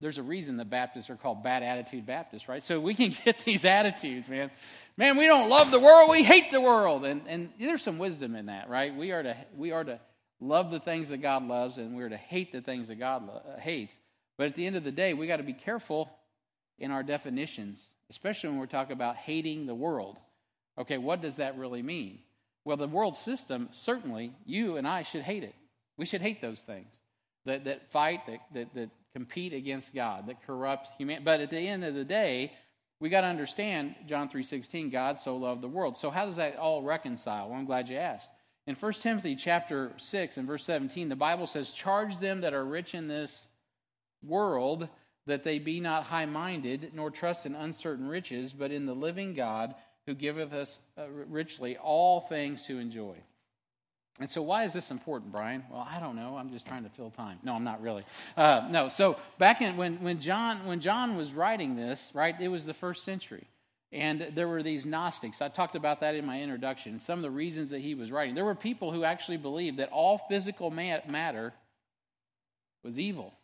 [0.00, 2.62] there's a reason the Baptists are called bad attitude Baptists, right?
[2.62, 4.50] So we can get these attitudes, man.
[4.96, 7.04] Man, we don't love the world, we hate the world.
[7.04, 8.94] And and there's some wisdom in that, right?
[8.94, 9.98] We are to we are to
[10.40, 13.42] love the things that God loves and we're to hate the things that God lo-
[13.56, 13.96] uh, hates.
[14.36, 16.10] But at the end of the day, we got to be careful
[16.78, 20.18] in our definitions, especially when we're talking about hating the world.
[20.78, 22.18] Okay, what does that really mean?
[22.64, 25.54] Well, the world system, certainly, you and I should hate it.
[25.96, 26.94] We should hate those things
[27.46, 31.24] that, that fight, that, that, that compete against God, that corrupt humanity.
[31.24, 32.52] But at the end of the day,
[33.00, 35.96] we got to understand John 3.16, God so loved the world.
[35.96, 37.48] So how does that all reconcile?
[37.48, 38.28] Well, I'm glad you asked.
[38.66, 42.64] In 1 Timothy chapter 6 and verse 17, the Bible says, Charge them that are
[42.64, 43.46] rich in this
[44.22, 44.88] world,
[45.26, 49.34] that they be not high minded, nor trust in uncertain riches, but in the living
[49.34, 49.74] God
[50.06, 53.16] who giveth us uh, richly all things to enjoy.
[54.20, 55.64] And so, why is this important, Brian?
[55.70, 56.36] Well, I don't know.
[56.36, 57.38] I'm just trying to fill time.
[57.42, 58.04] No, I'm not really.
[58.36, 58.88] Uh, no.
[58.88, 62.34] So back in when when John when John was writing this, right?
[62.40, 63.48] It was the first century,
[63.90, 65.42] and there were these Gnostics.
[65.42, 67.00] I talked about that in my introduction.
[67.00, 68.36] Some of the reasons that he was writing.
[68.36, 71.52] There were people who actually believed that all physical matter
[72.84, 73.34] was evil.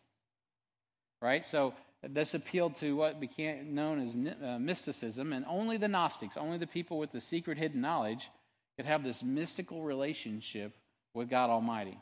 [1.21, 1.45] Right.
[1.45, 1.73] So
[2.09, 6.67] this appealed to what became known as uh, mysticism, and only the Gnostics, only the
[6.67, 8.29] people with the secret hidden knowledge
[8.75, 10.73] could have this mystical relationship
[11.13, 11.97] with God Almighty.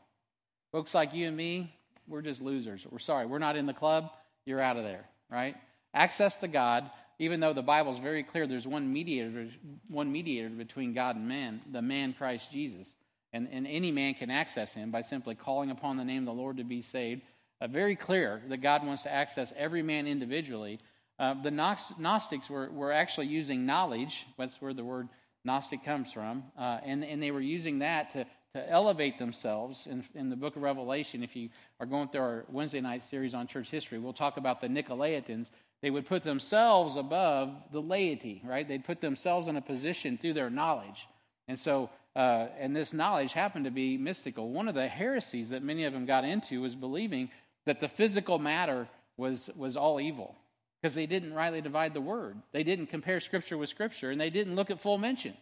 [0.71, 1.75] Folks like you and me,
[2.07, 2.85] we're just losers.
[2.89, 4.09] We're sorry, we're not in the club.
[4.45, 5.55] You're out of there, right?
[5.93, 9.49] Access to God, even though the Bible is very clear, there's one mediator,
[9.89, 12.95] one mediator between God and man, the man Christ Jesus.
[13.33, 16.41] And, and any man can access him by simply calling upon the name of the
[16.41, 17.21] Lord to be saved.
[17.61, 20.79] Uh, very clear that God wants to access every man individually.
[21.19, 24.25] Uh, the Gnostics were, were actually using knowledge.
[24.37, 25.09] That's where the word
[25.43, 26.43] Gnostic comes from.
[26.57, 29.87] Uh, and, and they were using that to, to elevate themselves.
[29.89, 31.49] In, in the book of Revelation, if you
[31.81, 35.49] are going through our Wednesday night series on church history, we'll talk about the Nicolaitans.
[35.81, 38.65] They would put themselves above the laity, right?
[38.65, 41.07] They'd put themselves in a position through their knowledge.
[41.49, 44.49] And so, uh, and this knowledge happened to be mystical.
[44.49, 47.29] One of the heresies that many of them got into was believing
[47.65, 50.35] that the physical matter was, was all evil
[50.81, 52.37] because they didn't rightly divide the word.
[52.51, 55.35] They didn't compare Scripture with Scripture, and they didn't look at full mention.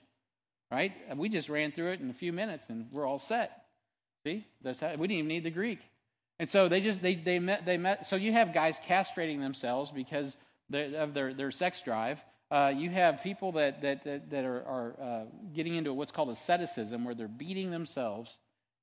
[0.71, 0.91] Right?
[1.15, 3.63] We just ran through it in a few minutes, and we're all set.
[4.25, 5.79] See, That's how, we didn't even need the Greek.
[6.39, 8.05] And so they just they they met they met.
[8.05, 10.37] So you have guys castrating themselves because
[10.71, 12.19] of their their sex drive.
[12.51, 15.23] Uh, you have people that that that, that are, are uh,
[15.55, 18.37] getting into what's called asceticism, where they're beating themselves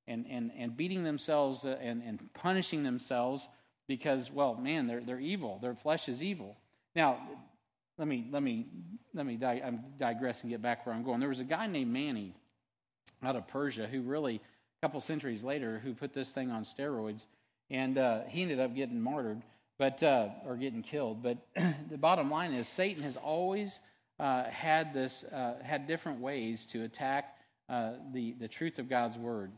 [0.07, 3.47] and and and beating themselves uh, and and punishing themselves
[3.87, 5.59] because, well, man, they're, they're evil.
[5.61, 6.55] Their flesh is evil.
[6.95, 7.19] Now,
[7.97, 8.65] let me, let me,
[9.13, 11.19] let me di- I'm digress and get back where I'm going.
[11.19, 12.33] There was a guy named Mani
[13.23, 17.25] out of Persia who really, a couple centuries later, who put this thing on steroids,
[17.69, 19.41] and uh, he ended up getting martyred,
[19.77, 21.23] but uh, or getting killed.
[21.23, 21.37] But
[21.89, 23.79] the bottom line is, Satan has always
[24.19, 27.37] uh, had this, uh, had different ways to attack
[27.69, 29.51] uh, the the truth of God's word.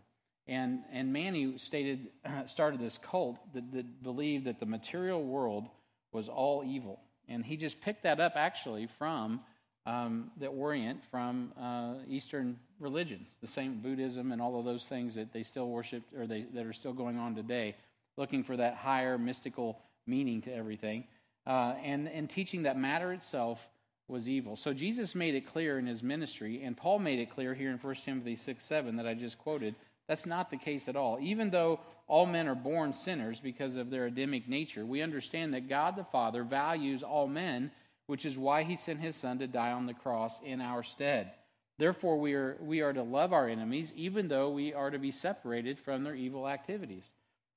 [0.47, 2.07] And, and Mani stated,
[2.45, 5.67] started this cult that, that believed that the material world
[6.11, 6.99] was all evil.
[7.27, 9.41] And he just picked that up actually from
[9.85, 15.15] um, the Orient, from uh, Eastern religions, the same Buddhism and all of those things
[15.15, 17.75] that they still worship or they, that are still going on today,
[18.17, 21.03] looking for that higher mystical meaning to everything,
[21.45, 23.59] uh, and, and teaching that matter itself
[24.07, 24.55] was evil.
[24.55, 27.77] So Jesus made it clear in his ministry, and Paul made it clear here in
[27.77, 29.75] 1 Timothy 6 7 that I just quoted
[30.07, 31.17] that's not the case at all.
[31.21, 35.67] Even though all men are born sinners because of their Adamic nature, we understand that
[35.67, 37.71] God the Father values all men,
[38.07, 41.31] which is why he sent his Son to die on the cross in our stead.
[41.77, 45.11] Therefore, we are, we are to love our enemies, even though we are to be
[45.11, 47.09] separated from their evil activities.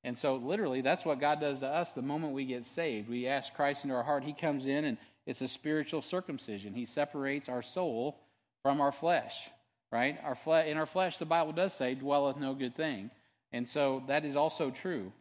[0.03, 3.09] And so, literally, that's what God does to us the moment we get saved.
[3.09, 6.75] We ask Christ into our heart, He comes in, and it's a spiritual circumcision.
[6.75, 8.19] He separates our soul
[8.63, 9.51] from our flesh
[9.92, 10.18] right?
[10.24, 13.11] Our fle- in our flesh, the Bible does say, dwelleth no good thing.
[13.53, 15.12] And so that is also true.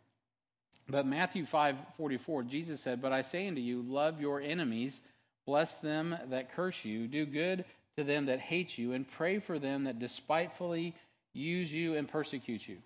[0.88, 5.02] But Matthew 5 44, Jesus said, But I say unto you, love your enemies,
[5.46, 7.66] bless them that curse you, do good
[7.98, 10.96] to them that hate you, and pray for them that despitefully
[11.34, 12.78] use you and persecute you.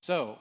[0.00, 0.38] So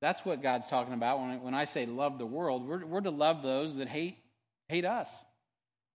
[0.00, 2.66] that's what God's talking about when I, when I say love the world.
[2.66, 4.18] We're, we're to love those that hate,
[4.68, 5.08] hate us.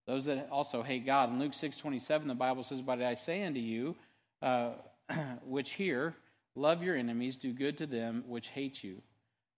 [0.07, 1.31] Those that also hate God.
[1.31, 3.95] In Luke 6 27, the Bible says, But I say unto you,
[4.41, 4.71] uh,
[5.45, 6.15] which hear,
[6.55, 9.01] love your enemies, do good to them which hate you.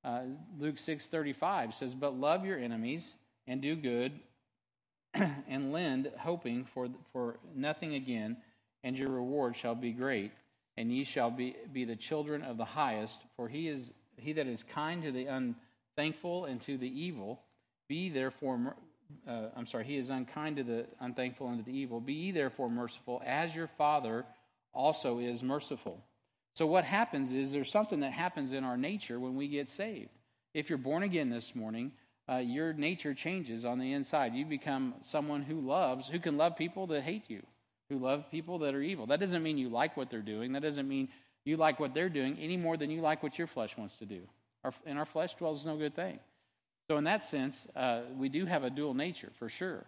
[0.04, 0.22] Uh,
[0.58, 4.14] Luke 6 35 says, But love your enemies and do good
[5.14, 8.38] and lend, hoping for, for nothing again,
[8.84, 10.32] and your reward shall be great,
[10.78, 14.48] and ye shall be, be the children of the highest, for he is he that
[14.48, 17.42] is kind to the unthankful and to the evil.
[17.88, 18.76] Be therefore
[19.28, 22.00] uh, I'm sorry, he is unkind to the unthankful and to the evil.
[22.00, 24.26] Be ye therefore merciful, as your Father
[24.74, 26.04] also is merciful.
[26.54, 30.10] So, what happens is there's something that happens in our nature when we get saved.
[30.54, 31.92] If you're born again this morning,
[32.30, 34.34] uh, your nature changes on the inside.
[34.34, 37.44] You become someone who loves, who can love people that hate you,
[37.90, 39.06] who love people that are evil.
[39.06, 40.54] That doesn't mean you like what they're doing.
[40.54, 41.10] That doesn't mean
[41.46, 44.06] you like what they're doing any more than you like what your flesh wants to
[44.06, 44.22] do.
[44.64, 46.20] Our, in our flesh dwells no good thing.
[46.90, 49.86] So, in that sense, uh, we do have a dual nature for sure.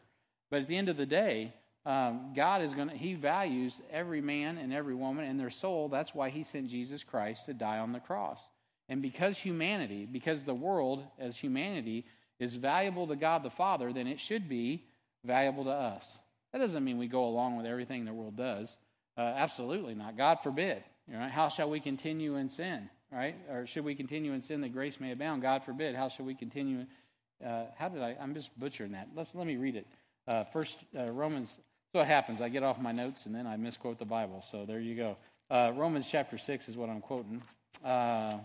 [0.52, 1.54] But at the end of the day,
[1.86, 5.88] um, God is going to, He values every man and every woman and their soul.
[5.88, 8.42] That's why He sent Jesus Christ to die on the cross.
[8.90, 12.06] And because humanity, because the world as humanity
[12.40, 14.86] is valuable to God the Father, then it should be
[15.24, 16.18] valuable to us.
[16.52, 18.76] That doesn't mean we go along with everything the world does.
[19.18, 20.18] Uh, absolutely not.
[20.18, 20.84] God forbid.
[21.08, 21.32] Right?
[21.32, 22.90] How shall we continue in sin?
[23.12, 23.36] Right?
[23.50, 25.42] Or should we continue in sin that grace may abound?
[25.42, 25.96] God forbid.
[25.96, 26.86] How shall we continue?
[27.44, 28.16] Uh, how did I?
[28.22, 29.08] I'm just butchering that.
[29.16, 29.88] Let's let me read it.
[30.28, 31.58] Uh, first uh, Romans.
[31.92, 32.40] That's what happens.
[32.40, 34.44] I get off my notes and then I misquote the Bible.
[34.52, 35.18] So there you go.
[35.50, 37.42] Uh, Romans chapter six is what I'm quoting.
[37.84, 38.38] Uh,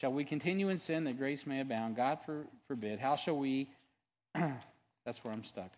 [0.00, 1.94] shall we continue in sin that grace may abound?
[1.94, 2.98] God for, forbid.
[2.98, 3.68] How shall we?
[4.34, 5.70] that's where I'm stuck.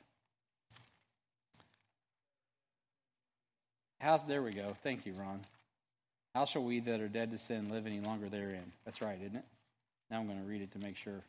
[3.99, 4.75] How, there we go.
[4.83, 5.41] Thank you, Ron.
[6.37, 8.71] How shall we that are dead to sin live any longer therein?
[8.85, 9.45] That's right, isn't it?
[10.11, 11.25] Now I'm going to read it to make sure.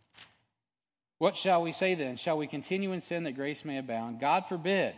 [1.17, 2.17] What shall we say then?
[2.17, 4.19] Shall we continue in sin that grace may abound?
[4.19, 4.95] God forbid.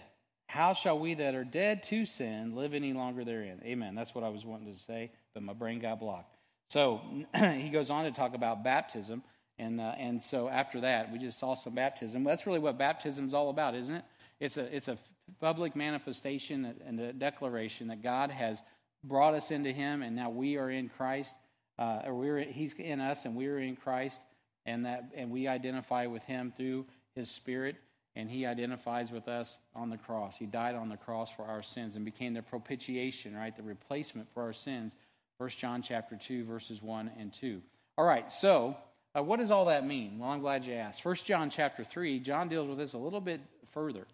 [0.47, 3.61] How shall we that are dead to sin live any longer therein?
[3.63, 3.93] Amen.
[3.93, 6.35] That's what I was wanting to say, but my brain got blocked.
[6.71, 7.01] So
[7.35, 9.21] he goes on to talk about baptism.
[9.59, 12.23] And, uh, and so after that, we just saw some baptism.
[12.23, 14.05] That's really what baptism is all about, isn't it?
[14.39, 14.97] It's a, it's a
[15.39, 18.59] public manifestation and a declaration that God has
[19.03, 21.33] brought us into Him, and now we are in Christ,
[21.77, 24.21] uh, or we're He's in us, and we are in Christ,
[24.65, 26.85] and that and we identify with Him through
[27.15, 27.75] His Spirit,
[28.15, 30.35] and He identifies with us on the cross.
[30.37, 34.27] He died on the cross for our sins and became the propitiation, right, the replacement
[34.33, 34.95] for our sins.
[35.37, 37.61] First John chapter two, verses one and two.
[37.97, 38.77] All right, so.
[39.17, 40.19] Uh, what does all that mean?
[40.19, 41.01] Well, I'm glad you asked.
[41.01, 43.41] First John chapter 3, John deals with this a little bit
[43.73, 44.05] further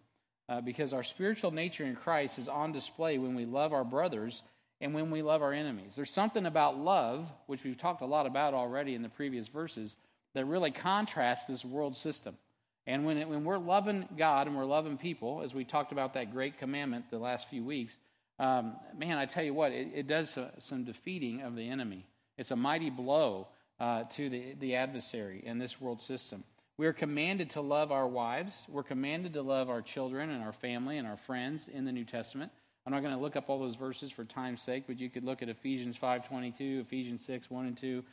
[0.47, 4.41] uh, because our spiritual nature in Christ is on display when we love our brothers
[4.81, 5.93] and when we love our enemies.
[5.95, 9.95] There's something about love, which we've talked a lot about already in the previous verses,
[10.33, 12.37] that really contrasts this world system.
[12.87, 16.13] And when, it, when we're loving God and we're loving people, as we talked about
[16.13, 17.97] that great commandment the last few weeks,
[18.37, 22.05] um, man, I tell you what, it, it does some defeating of the enemy.
[22.37, 23.47] It's a mighty blow
[23.79, 26.43] uh, to the, the adversary in this world system.
[26.77, 28.65] We are commanded to love our wives.
[28.67, 32.03] We're commanded to love our children and our family and our friends in the New
[32.03, 32.51] Testament.
[32.85, 35.23] I'm not going to look up all those verses for time's sake, but you could
[35.23, 38.03] look at Ephesians 5.22, Ephesians 6, 1 and 2,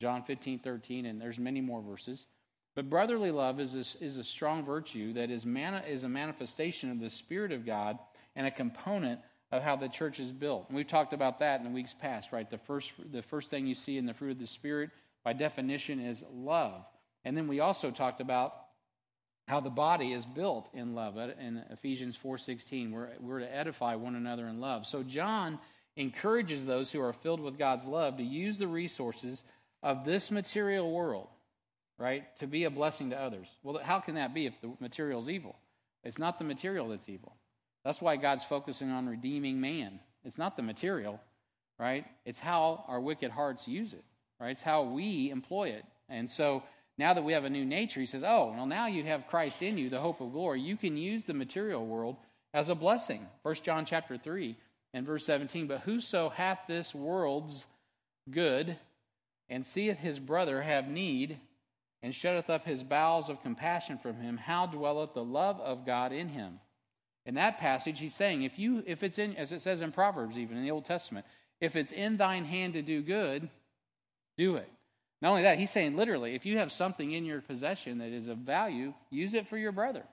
[0.00, 2.26] John 15, 13, and there's many more verses.
[2.74, 6.90] But brotherly love is a, is a strong virtue that is, mani- is a manifestation
[6.90, 7.98] of the Spirit of God
[8.36, 10.66] and a component of how the church is built.
[10.68, 12.48] And we've talked about that in the weeks past, right?
[12.48, 14.90] The first, the first thing you see in the fruit of the Spirit,
[15.24, 16.84] by definition, is love.
[17.24, 18.54] And then we also talked about
[19.48, 21.16] how the body is built in love.
[21.16, 24.86] In ephesians 4.16 we're, we're to edify one another in love.
[24.86, 25.58] So john
[25.96, 29.44] encourages those who are filled with god's love to use the resources
[29.82, 31.28] of this material world
[31.98, 33.48] right to be a blessing to others.
[33.62, 35.56] Well how can that be if the material is evil?
[36.04, 37.34] It's not the material that's evil.
[37.84, 39.98] That's why god's focusing on redeeming man.
[40.24, 41.20] It's not the material
[41.78, 42.04] right?
[42.26, 44.04] It's how our wicked hearts use it
[44.40, 44.50] right?
[44.50, 45.84] It's how we employ it.
[46.08, 46.62] And so
[46.98, 49.62] now that we have a new nature, he says, Oh, well, now you have Christ
[49.62, 50.60] in you, the hope of glory.
[50.60, 52.16] You can use the material world
[52.52, 53.26] as a blessing.
[53.42, 54.56] 1 John chapter 3
[54.92, 55.68] and verse 17.
[55.68, 57.66] But whoso hath this world's
[58.30, 58.76] good
[59.48, 61.38] and seeth his brother have need
[62.02, 66.12] and shutteth up his bowels of compassion from him, how dwelleth the love of God
[66.12, 66.60] in him?
[67.26, 70.38] In that passage, he's saying, if you if it's in as it says in Proverbs,
[70.38, 71.26] even in the Old Testament,
[71.60, 73.50] if it's in thine hand to do good,
[74.36, 74.70] do it.
[75.20, 78.28] Not only that, he's saying literally, if you have something in your possession that is
[78.28, 80.04] of value, use it for your brother.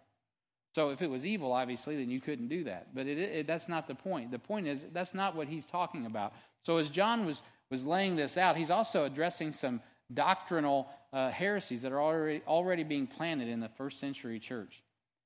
[0.73, 2.93] So if it was evil, obviously, then you couldn't do that.
[2.93, 4.31] But it, it, that's not the point.
[4.31, 6.33] The point is that's not what he's talking about.
[6.63, 7.41] So as John was
[7.71, 9.81] was laying this out, he's also addressing some
[10.13, 14.81] doctrinal uh, heresies that are already already being planted in the first century church.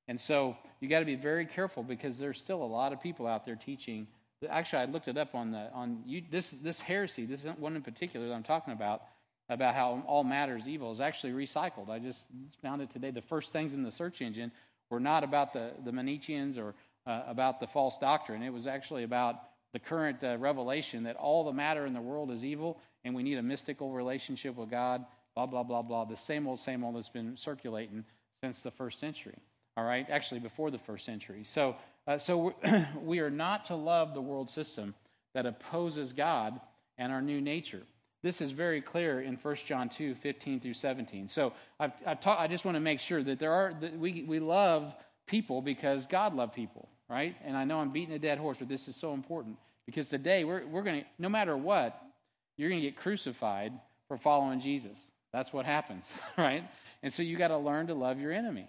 [0.07, 3.27] And so you got to be very careful because there's still a lot of people
[3.27, 4.07] out there teaching.
[4.49, 7.25] Actually, I looked it up on the on you, this this heresy.
[7.25, 9.01] This one in particular that I'm talking about
[9.49, 11.89] about how all matter is evil is actually recycled.
[11.89, 12.27] I just
[12.62, 13.12] found it today.
[13.12, 14.51] The first things in the search engine
[14.89, 16.75] were not about the, the Manicheans or
[17.07, 18.43] uh, about the false doctrine.
[18.43, 19.35] It was actually about
[19.73, 23.23] the current uh, revelation that all the matter in the world is evil and we
[23.23, 26.05] need a mystical relationship with God, blah, blah, blah, blah.
[26.05, 28.03] The same old, same old that's been circulating
[28.43, 29.38] since the first century.
[29.77, 31.43] All right, actually before the first century.
[31.43, 32.53] So, uh, so
[33.01, 34.93] we are not to love the world system
[35.33, 36.59] that opposes God
[36.97, 37.83] and our new nature.
[38.21, 41.27] This is very clear in 1 John 2 15 through 17.
[41.29, 44.23] So I've, I've ta- I just want to make sure that there are that we,
[44.27, 44.93] we love
[45.25, 47.36] people because God loved people, right?
[47.45, 50.43] And I know I'm beating a dead horse, but this is so important because today
[50.43, 52.01] we're, we're going to, no matter what,
[52.58, 53.71] you're going to get crucified
[54.08, 54.99] for following Jesus.
[55.32, 56.63] That's what happens, right?
[57.01, 58.67] And so you got to learn to love your enemy.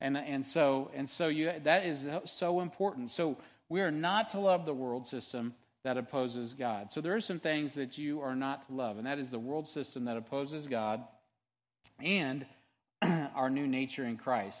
[0.00, 3.10] And, and so, and so you, that is so important.
[3.10, 3.36] So
[3.68, 5.54] we are not to love the world system
[5.86, 6.90] that opposes God.
[6.90, 9.38] So there are some things that you are not to love, and that is the
[9.38, 11.04] world system that opposes God
[12.00, 12.44] and
[13.02, 14.58] our new nature in Christ.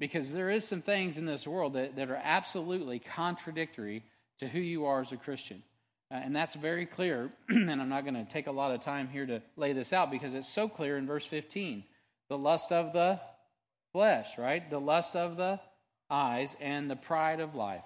[0.00, 4.02] Because there is some things in this world that, that are absolutely contradictory
[4.38, 5.62] to who you are as a Christian.
[6.10, 9.08] Uh, and that's very clear, and I'm not going to take a lot of time
[9.08, 11.84] here to lay this out because it's so clear in verse 15.
[12.30, 13.20] The lust of the
[13.92, 14.70] flesh, right?
[14.70, 15.60] The lust of the
[16.08, 17.84] eyes and the pride of life.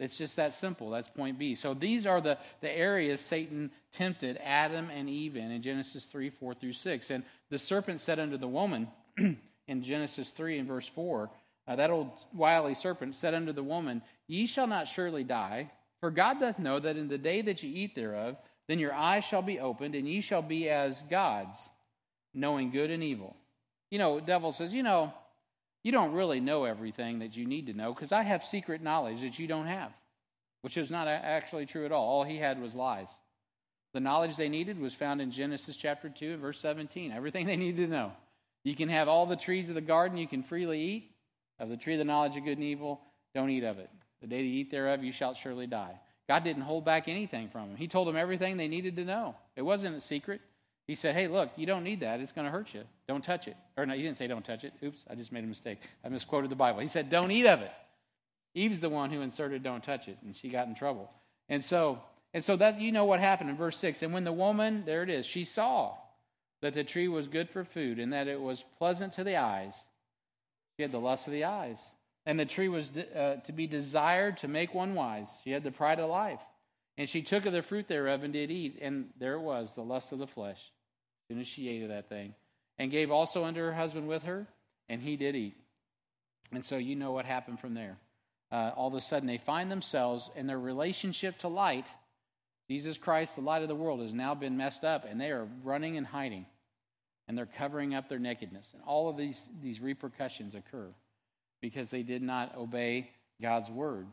[0.00, 0.88] It's just that simple.
[0.88, 1.54] That's point B.
[1.54, 6.30] So these are the, the areas Satan tempted Adam and Eve in in Genesis 3,
[6.30, 7.10] 4 through 6.
[7.10, 8.88] And the serpent said unto the woman
[9.68, 11.30] in Genesis 3 and verse 4,
[11.68, 16.10] uh, that old wily serpent said unto the woman, Ye shall not surely die, for
[16.10, 18.36] God doth know that in the day that ye eat thereof,
[18.68, 21.58] then your eyes shall be opened, and ye shall be as gods,
[22.32, 23.36] knowing good and evil.
[23.90, 25.12] You know, devil says, You know,
[25.82, 29.22] you don't really know everything that you need to know because I have secret knowledge
[29.22, 29.92] that you don't have,
[30.62, 32.06] which is not actually true at all.
[32.06, 33.08] All he had was lies.
[33.92, 37.12] The knowledge they needed was found in Genesis chapter 2 and verse 17.
[37.12, 38.12] Everything they needed to know.
[38.62, 41.10] You can have all the trees of the garden, you can freely eat.
[41.58, 43.00] Of the tree of the knowledge of good and evil,
[43.34, 43.90] don't eat of it.
[44.20, 45.98] The day you eat thereof, you shall surely die.
[46.28, 47.76] God didn't hold back anything from them.
[47.76, 49.34] He told them everything they needed to know.
[49.56, 50.40] It wasn't a secret.
[50.90, 52.18] He said, Hey, look, you don't need that.
[52.18, 52.82] It's going to hurt you.
[53.06, 53.56] Don't touch it.
[53.76, 54.72] Or no, he didn't say don't touch it.
[54.82, 55.78] Oops, I just made a mistake.
[56.04, 56.80] I misquoted the Bible.
[56.80, 57.70] He said, Don't eat of it.
[58.54, 61.08] Eve's the one who inserted don't touch it, and she got in trouble.
[61.48, 62.00] And so,
[62.34, 64.02] and so that you know what happened in verse 6.
[64.02, 65.94] And when the woman, there it is, she saw
[66.60, 69.74] that the tree was good for food and that it was pleasant to the eyes.
[70.76, 71.78] She had the lust of the eyes.
[72.26, 75.30] And the tree was uh, to be desired to make one wise.
[75.44, 76.40] She had the pride of life.
[76.98, 78.80] And she took of the fruit thereof and did eat.
[78.82, 80.58] And there it was, the lust of the flesh
[81.30, 82.34] of that thing,
[82.78, 84.46] and gave also unto her husband with her,
[84.88, 85.56] and he did eat.
[86.52, 87.98] And so you know what happened from there.
[88.50, 91.86] Uh, all of a sudden, they find themselves in their relationship to light.
[92.68, 95.48] Jesus Christ, the light of the world, has now been messed up, and they are
[95.62, 96.46] running and hiding,
[97.28, 98.70] and they're covering up their nakedness.
[98.72, 100.88] And all of these, these repercussions occur
[101.60, 104.06] because they did not obey God's word.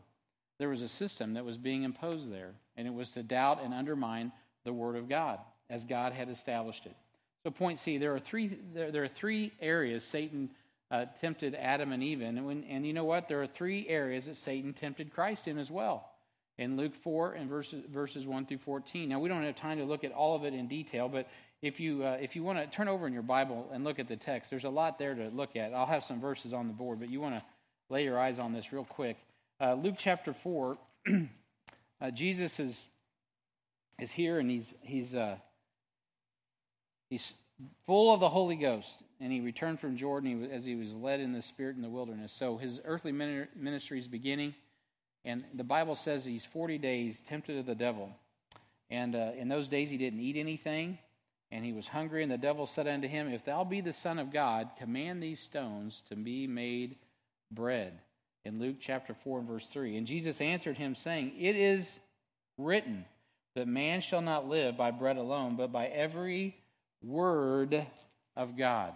[0.58, 3.74] There was a system that was being imposed there, and it was to doubt and
[3.74, 4.32] undermine
[4.64, 5.38] the word of God
[5.70, 6.96] as God had established it.
[7.48, 10.50] So, point C, there are three, there, there are three areas Satan
[10.90, 12.36] uh, tempted Adam and Eve in.
[12.36, 13.26] And, when, and you know what?
[13.26, 16.10] There are three areas that Satan tempted Christ in as well.
[16.58, 19.08] In Luke 4 and verses, verses 1 through 14.
[19.08, 21.26] Now, we don't have time to look at all of it in detail, but
[21.62, 24.08] if you, uh, if you want to turn over in your Bible and look at
[24.08, 25.72] the text, there's a lot there to look at.
[25.72, 27.42] I'll have some verses on the board, but you want to
[27.88, 29.16] lay your eyes on this real quick.
[29.58, 30.76] Uh, Luke chapter 4,
[32.02, 32.86] uh, Jesus is,
[33.98, 35.38] is here and he's, he's, uh,
[37.08, 37.32] He's
[37.86, 38.90] full of the Holy Ghost,
[39.20, 42.32] and he returned from Jordan as he was led in the Spirit in the wilderness.
[42.32, 44.54] So his earthly ministry is beginning,
[45.24, 48.10] and the Bible says he's 40 days tempted of the devil.
[48.90, 50.98] And uh, in those days he didn't eat anything,
[51.50, 52.22] and he was hungry.
[52.22, 55.40] And the devil said unto him, If thou be the Son of God, command these
[55.40, 56.96] stones to be made
[57.50, 57.98] bread.
[58.44, 59.96] In Luke chapter 4 and verse 3.
[59.96, 61.98] And Jesus answered him, saying, It is
[62.56, 63.04] written
[63.54, 66.56] that man shall not live by bread alone, but by every
[67.02, 67.86] Word
[68.36, 68.92] of God.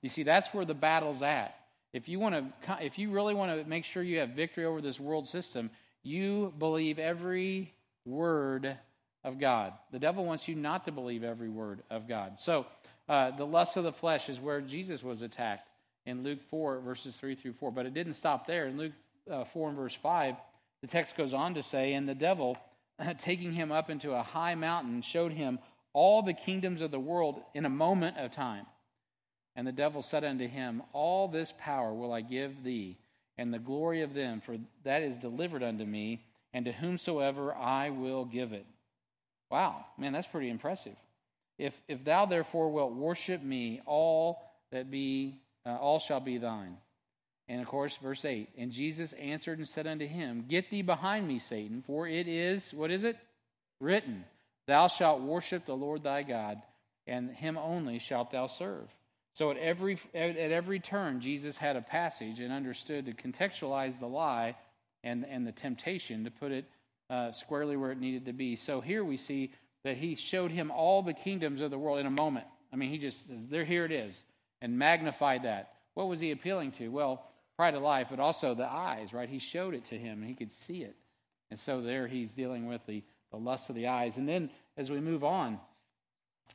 [0.00, 1.54] You see, that's where the battle's at.
[1.92, 4.80] If you want to, if you really want to make sure you have victory over
[4.80, 5.70] this world system,
[6.02, 7.72] you believe every
[8.04, 8.76] word
[9.24, 9.72] of God.
[9.92, 12.40] The devil wants you not to believe every word of God.
[12.40, 12.66] So,
[13.08, 15.68] uh, the lust of the flesh is where Jesus was attacked
[16.06, 17.70] in Luke 4, verses 3 through 4.
[17.70, 18.66] But it didn't stop there.
[18.66, 18.92] In Luke
[19.30, 20.36] uh, 4 and verse 5,
[20.80, 22.56] the text goes on to say, And the devil,
[23.18, 25.58] taking him up into a high mountain, showed him
[25.92, 28.66] all the kingdoms of the world in a moment of time.
[29.54, 32.98] And the devil said unto him, All this power will I give thee,
[33.36, 36.24] and the glory of them, for that is delivered unto me,
[36.54, 38.66] and to whomsoever I will give it.
[39.50, 40.96] Wow, man, that's pretty impressive.
[41.58, 46.76] If, if thou therefore wilt worship me, all that be uh, all shall be thine.
[47.48, 48.48] And of course, verse 8.
[48.56, 52.72] And Jesus answered and said unto him, Get thee behind me, Satan, for it is,
[52.72, 53.16] what is it?
[53.80, 54.24] Written.
[54.66, 56.62] Thou shalt worship the Lord thy God,
[57.06, 58.88] and him only shalt thou serve.
[59.34, 64.06] So at every at every turn, Jesus had a passage and understood to contextualize the
[64.06, 64.56] lie
[65.02, 66.66] and and the temptation to put it
[67.08, 68.56] uh, squarely where it needed to be.
[68.56, 69.52] So here we see
[69.84, 72.46] that he showed him all the kingdoms of the world in a moment.
[72.72, 74.22] I mean, he just there here it is
[74.60, 75.72] and magnified that.
[75.94, 76.88] What was he appealing to?
[76.88, 79.28] Well, pride of life, but also the eyes, right?
[79.28, 80.94] He showed it to him and he could see it.
[81.50, 83.02] And so there he's dealing with the
[83.32, 84.16] the lust of the eyes.
[84.16, 85.58] And then as we move on,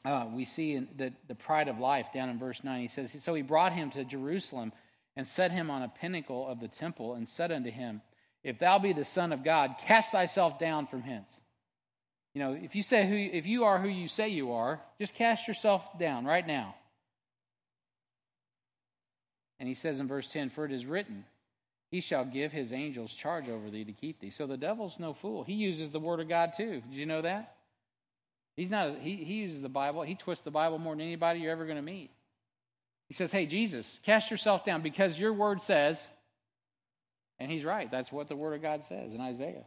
[0.05, 2.81] uh, we see in the, the pride of life down in verse 9.
[2.81, 4.71] He says, So he brought him to Jerusalem
[5.15, 8.01] and set him on a pinnacle of the temple and said unto him,
[8.43, 11.41] If thou be the Son of God, cast thyself down from hence.
[12.33, 15.15] You know, if you say who, if you are who you say you are, just
[15.15, 16.75] cast yourself down right now.
[19.59, 21.25] And he says in verse 10, For it is written,
[21.89, 24.29] He shall give his angels charge over thee to keep thee.
[24.29, 25.43] So the devil's no fool.
[25.43, 26.81] He uses the word of God too.
[26.89, 27.55] Did you know that?
[28.55, 30.01] He's not, he, he uses the Bible.
[30.01, 32.09] He twists the Bible more than anybody you're ever going to meet.
[33.07, 36.05] He says, Hey, Jesus, cast yourself down because your word says,
[37.39, 37.89] and he's right.
[37.89, 39.65] That's what the word of God says in Isaiah.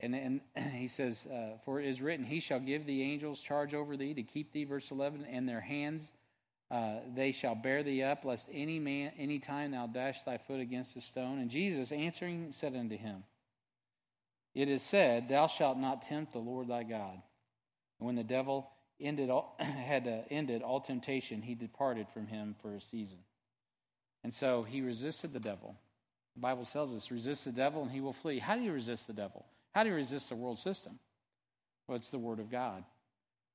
[0.00, 0.40] And, and
[0.72, 4.14] he says, uh, For it is written, He shall give the angels charge over thee
[4.14, 6.12] to keep thee, verse 11, and their hands
[6.70, 10.60] uh, they shall bear thee up, lest any man, any time thou dash thy foot
[10.60, 11.38] against a stone.
[11.38, 13.24] And Jesus answering said unto him,
[14.54, 17.22] It is said, Thou shalt not tempt the Lord thy God.
[17.98, 18.68] And when the devil
[19.00, 23.18] ended all, had uh, ended all temptation, he departed from him for a season.
[24.22, 25.74] And so he resisted the devil.
[26.34, 28.38] The Bible tells us, resist the devil and he will flee.
[28.38, 29.46] How do you resist the devil?
[29.72, 30.98] How do you resist the world system?
[31.86, 32.84] Well, it's the Word of God.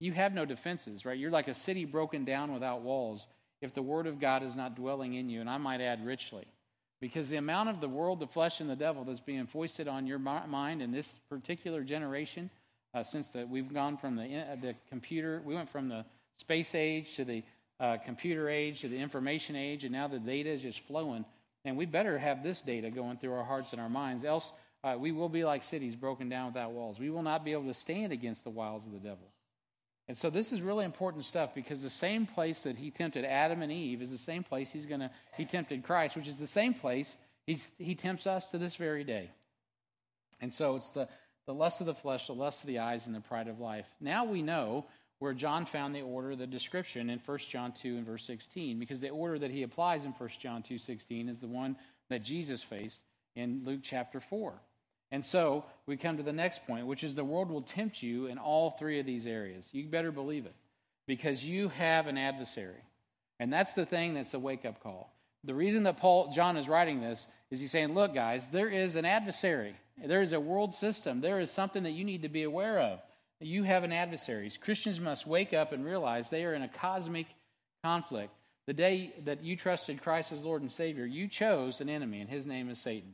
[0.04, 1.18] You have no defenses, right?
[1.18, 3.26] You're like a city broken down without walls
[3.62, 6.46] if the Word of God is not dwelling in you, and I might add richly.
[7.00, 10.06] Because the amount of the world, the flesh, and the devil that's being foisted on
[10.06, 12.50] your mind in this particular generation,
[12.94, 16.04] uh, since that we've gone from the, uh, the computer, we went from the
[16.38, 17.42] space age to the
[17.80, 21.24] uh, computer age to the information age, and now the data is just flowing.
[21.64, 24.52] And we better have this data going through our hearts and our minds, else
[24.84, 27.00] uh, we will be like cities broken down without walls.
[27.00, 29.30] We will not be able to stand against the wiles of the devil.
[30.08, 33.62] And so this is really important stuff because the same place that he tempted Adam
[33.62, 36.48] and Eve is the same place he's going to he tempted Christ, which is the
[36.48, 39.32] same place he's, he tempts us to this very day.
[40.42, 41.08] And so it's the
[41.46, 43.88] the lust of the flesh, the lust of the eyes, and the pride of life.
[44.00, 44.86] Now we know
[45.20, 49.00] where John found the order, the description in 1 John 2 and verse 16, because
[49.00, 51.76] the order that he applies in 1 John 2 16 is the one
[52.10, 53.00] that Jesus faced
[53.36, 54.54] in Luke chapter 4.
[55.14, 58.26] And so we come to the next point, which is the world will tempt you
[58.26, 59.70] in all three of these areas.
[59.72, 60.56] You better believe it
[61.06, 62.82] because you have an adversary.
[63.40, 65.14] And that's the thing that's a wake up call.
[65.44, 68.96] The reason that Paul John is writing this is he's saying, look, guys, there is
[68.96, 69.76] an adversary.
[70.04, 71.22] There is a world system.
[71.22, 73.00] There is something that you need to be aware of.
[73.40, 74.52] You have an adversary.
[74.62, 77.28] Christians must wake up and realize they are in a cosmic
[77.84, 78.34] conflict.
[78.66, 82.30] The day that you trusted Christ as Lord and Savior, you chose an enemy, and
[82.32, 83.14] his name is Satan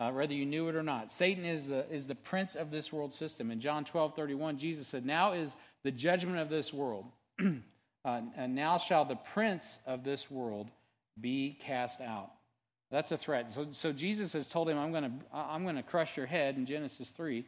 [0.00, 1.12] uh, whether you knew it or not.
[1.12, 3.50] Satan is the, is the prince of this world system.
[3.50, 7.06] In John 12 31, Jesus said, Now is the judgment of this world.
[7.40, 10.68] uh, and now shall the prince of this world
[11.20, 12.30] be cast out.
[12.90, 13.52] That's a threat.
[13.54, 16.66] So, so Jesus has told him, I'm going to I'm to crush your head in
[16.66, 17.44] Genesis 3.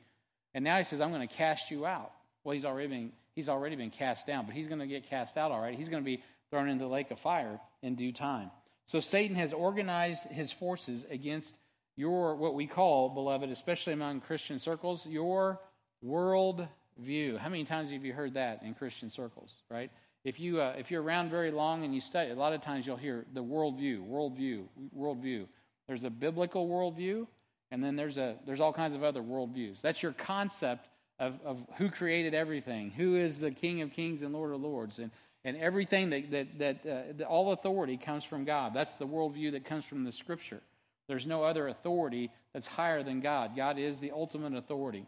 [0.55, 2.13] And now he says, I'm going to cast you out.
[2.43, 5.37] Well, he's already been, he's already been cast down, but he's going to get cast
[5.37, 5.77] out all right.
[5.77, 8.51] He's going to be thrown into the lake of fire in due time.
[8.87, 11.55] So Satan has organized his forces against
[11.97, 15.61] your, what we call, beloved, especially among Christian circles, your
[16.03, 16.67] world
[16.99, 17.37] view.
[17.39, 19.91] How many times have you heard that in Christian circles, right?
[20.25, 22.87] If, you, uh, if you're around very long and you study, a lot of times
[22.87, 24.65] you'll hear the worldview, worldview,
[24.97, 25.47] worldview.
[25.87, 27.27] There's a biblical worldview,
[27.71, 29.81] and then there's, a, there's all kinds of other worldviews.
[29.81, 30.89] That's your concept
[31.19, 34.99] of, of who created everything, who is the King of kings and Lord of lords,
[34.99, 35.11] and,
[35.45, 38.75] and everything that, that, that uh, all authority comes from God.
[38.75, 40.61] That's the worldview that comes from the Scripture.
[41.09, 43.57] There's no other authority that's higher than God.
[43.57, 45.07] God is the ultimate authority.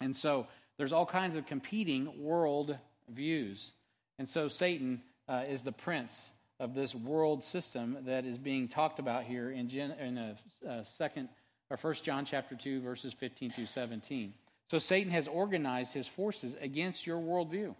[0.00, 0.46] And so
[0.78, 2.76] there's all kinds of competing world
[3.08, 3.72] views.
[4.18, 8.98] And so Satan uh, is the prince of this world system that is being talked
[8.98, 10.36] about here in, Gen, in a,
[10.66, 11.28] a second
[11.70, 14.34] or first John chapter 2 verses 15 through 17.
[14.70, 17.74] So Satan has organized his forces against your worldview.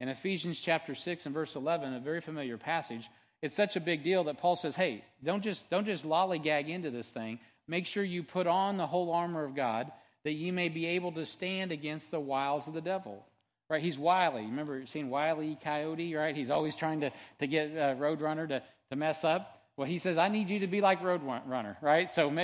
[0.00, 3.08] In Ephesians chapter 6 and verse 11, a very familiar passage,
[3.42, 6.90] it's such a big deal that Paul says, hey, don't just, don't just lollygag into
[6.90, 7.38] this thing.
[7.66, 9.90] Make sure you put on the whole armor of God
[10.24, 13.24] that you may be able to stand against the wiles of the devil.
[13.70, 13.82] Right?
[13.82, 14.42] He's wily.
[14.42, 16.34] Remember seeing Wily Coyote, right?
[16.34, 19.62] He's always trying to, to get uh, Roadrunner to, to mess up.
[19.76, 22.10] Well, he says, I need you to be like Roadrunner, right?
[22.10, 22.34] So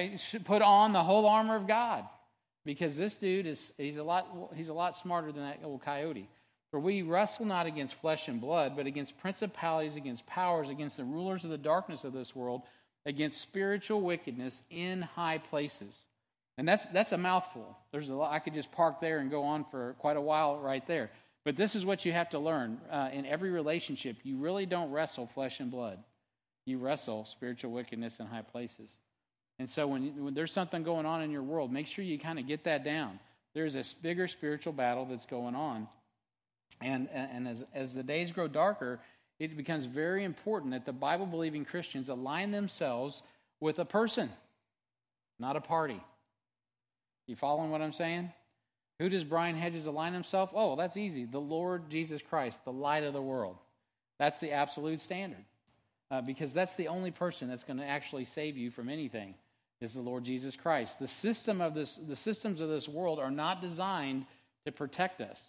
[0.44, 2.04] put on the whole armor of God
[2.64, 6.28] because this dude is he's a lot he's a lot smarter than that old coyote.
[6.74, 11.04] For we wrestle not against flesh and blood, but against principalities, against powers, against the
[11.04, 12.62] rulers of the darkness of this world,
[13.06, 15.96] against spiritual wickedness in high places.
[16.58, 17.78] And that's, that's a mouthful.
[17.92, 20.58] There's a lot, I could just park there and go on for quite a while
[20.58, 21.12] right there.
[21.44, 22.80] But this is what you have to learn.
[22.90, 26.00] Uh, in every relationship, you really don't wrestle flesh and blood.
[26.66, 28.90] You wrestle spiritual wickedness in high places.
[29.60, 32.40] And so when, when there's something going on in your world, make sure you kind
[32.40, 33.20] of get that down.
[33.54, 35.86] There's a bigger spiritual battle that's going on.
[36.80, 39.00] And, and as, as the days grow darker,
[39.38, 43.22] it becomes very important that the Bible believing Christians align themselves
[43.60, 44.30] with a person,
[45.38, 46.00] not a party.
[47.26, 48.30] You following what I'm saying?
[48.98, 50.50] Who does Brian Hedges align himself?
[50.54, 51.24] Oh, that's easy.
[51.24, 53.56] The Lord Jesus Christ, the light of the world.
[54.18, 55.44] That's the absolute standard.
[56.10, 59.34] Uh, because that's the only person that's going to actually save you from anything
[59.80, 60.98] is the Lord Jesus Christ.
[60.98, 64.26] The system of this the systems of this world are not designed
[64.64, 65.42] to protect us.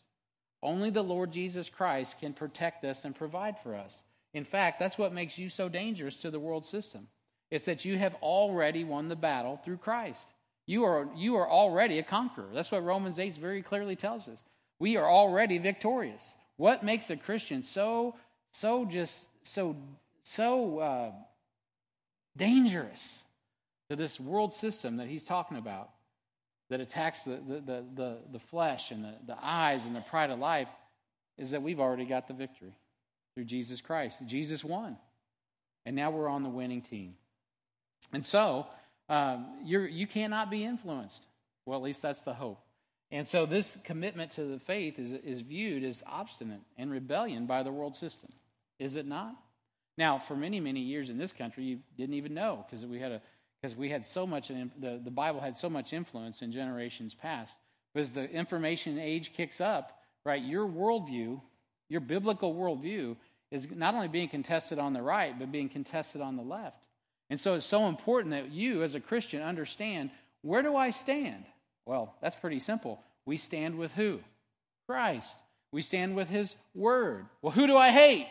[0.66, 4.04] Only the Lord Jesus Christ can protect us and provide for us.
[4.34, 7.08] In fact, that's what makes you so dangerous to the world system.
[7.52, 10.28] It's that you have already won the battle through Christ.
[10.66, 12.50] You are, you are already a conqueror.
[12.52, 14.42] That's what Romans 8 very clearly tells us.
[14.80, 16.34] We are already victorious.
[16.58, 18.16] What makes a Christian so,
[18.52, 19.76] so just, so,
[20.24, 21.12] so uh,
[22.36, 23.24] dangerous
[23.92, 25.92] to this world system that he's talking about
[26.70, 30.32] that attacks the, the, the, the, the flesh and the, the eyes and the pride
[30.32, 30.70] of life
[31.38, 32.76] is that we've already got the victory
[33.34, 34.20] through Jesus Christ.
[34.26, 34.98] Jesus won.
[35.86, 37.16] And now we're on the winning team.
[38.12, 38.68] And so,
[39.10, 41.28] um, you're, you cannot be influenced.
[41.66, 42.60] Well, at least that's the hope.
[43.12, 47.62] And so, this commitment to the faith is, is viewed as obstinate and rebellion by
[47.62, 48.30] the world system.
[48.80, 49.36] Is it not?
[49.98, 53.12] Now, for many, many years in this country, you didn't even know because we had
[53.12, 53.22] a
[53.66, 57.58] because we had so much the, the Bible had so much influence in generations past.
[57.96, 61.42] But as the information age kicks up, right, your worldview,
[61.90, 63.16] your biblical worldview,
[63.50, 66.78] is not only being contested on the right, but being contested on the left.
[67.32, 70.12] And so it's so important that you, as a Christian, understand
[70.44, 71.46] where do I stand?
[71.88, 73.02] Well, that's pretty simple.
[73.26, 74.20] We stand with who?
[74.88, 75.36] Christ.
[75.72, 77.26] We stand with His Word.
[77.42, 78.28] Well, who do I hate?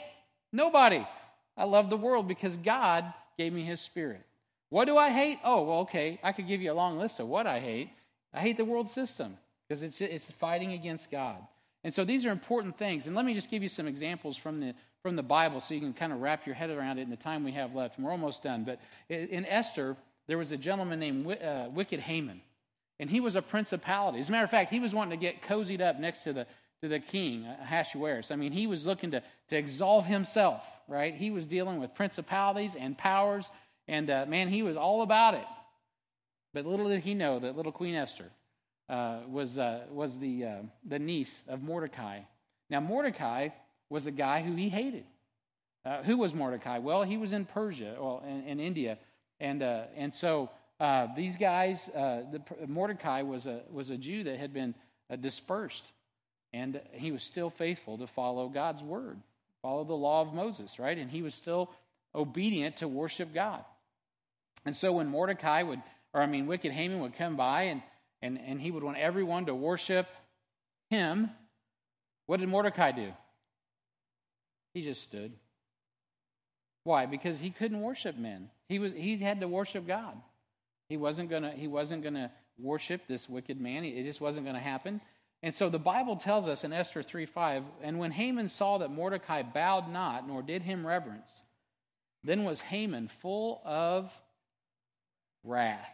[0.53, 1.05] Nobody.
[1.57, 4.25] I love the world because God gave me His Spirit.
[4.75, 5.39] What do I hate?
[5.45, 6.19] Oh, well, okay.
[6.21, 7.91] I could give you a long list of what I hate.
[8.33, 11.37] I hate the world system because it's, it's fighting against God.
[11.85, 13.07] And so these are important things.
[13.07, 15.81] And let me just give you some examples from the from the Bible so you
[15.81, 17.99] can kind of wrap your head around it in the time we have left.
[17.99, 18.65] And we're almost done.
[18.65, 19.97] But in Esther,
[20.27, 22.41] there was a gentleman named uh, Wicked Haman,
[22.99, 24.19] and he was a principality.
[24.19, 26.49] As a matter of fact, he was wanting to get cozied up next to the
[26.83, 28.33] to the king uh, Ahasuerus.
[28.33, 30.65] I mean, he was looking to to exalt himself.
[30.89, 31.15] Right?
[31.15, 33.49] He was dealing with principalities and powers,
[33.89, 35.45] and uh, man, he was all about it.
[36.53, 38.31] But little did he know that little Queen Esther
[38.89, 42.21] uh, was uh, was the uh, the niece of Mordecai.
[42.71, 43.49] Now Mordecai
[43.91, 45.05] was a guy who he hated.
[45.85, 46.79] Uh, who was Mordecai?
[46.79, 48.99] Well, he was in Persia, well, in, in India,
[49.39, 50.51] and uh, and so
[51.15, 54.75] these guys, the, Mordecai was a was a Jew that had been
[55.21, 55.85] dispersed,
[56.55, 59.19] and he was still faithful to follow God's word,
[59.61, 60.97] follow the law of Moses, right?
[60.97, 61.71] And he was still
[62.15, 63.65] obedient to worship God.
[64.65, 67.83] And so when Mordecai would, or I mean, wicked Haman would come by and
[68.23, 70.07] and and he would want everyone to worship
[70.91, 71.31] him.
[72.27, 73.13] What did Mordecai do?
[74.73, 75.33] He just stood.
[76.85, 77.07] Why?
[77.07, 78.51] Because he couldn't worship men.
[78.69, 80.17] He was he had to worship God.
[80.89, 83.85] He wasn't gonna he wasn't gonna worship this wicked man.
[83.85, 85.01] It just wasn't gonna happen.
[85.43, 88.91] And so the Bible tells us in Esther 3 5, and when Haman saw that
[88.91, 91.43] Mordecai bowed not, nor did him reverence,
[92.23, 94.11] then was Haman full of
[95.45, 95.87] wrath.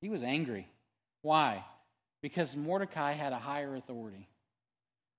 [0.00, 0.68] He was angry.
[1.22, 1.64] Why?
[2.22, 4.28] Because Mordecai had a higher authority.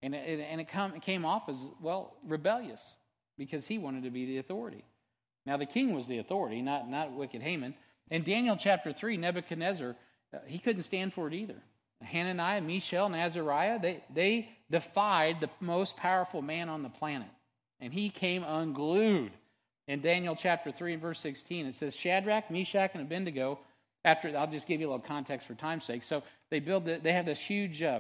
[0.02, 2.82] And it, and it, come, it came off as, well, rebellious
[3.38, 4.84] because he wanted to be the authority.
[5.46, 7.74] Now, the king was the authority, not, not wicked Haman.
[8.10, 9.96] In Daniel chapter 3, Nebuchadnezzar,
[10.34, 11.56] uh, he couldn't stand for it either.
[12.02, 17.30] Hananiah, Mishael, and Azariah, they, they defied the most powerful man on the planet.
[17.80, 19.32] And he came unglued.
[19.88, 23.60] In Daniel chapter 3 and verse 16, it says, Shadrach, Meshach, and Abednego,
[24.06, 26.04] after, I'll just give you a little context for time's sake.
[26.04, 28.00] So they build, the, they have this huge uh,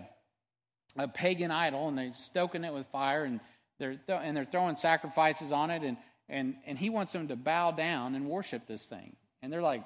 [0.97, 3.39] a pagan idol and they're stoking it with fire and
[3.79, 5.97] they're th- and they're throwing sacrifices on it and
[6.29, 9.15] and and he wants them to bow down and worship this thing.
[9.41, 9.83] And they're like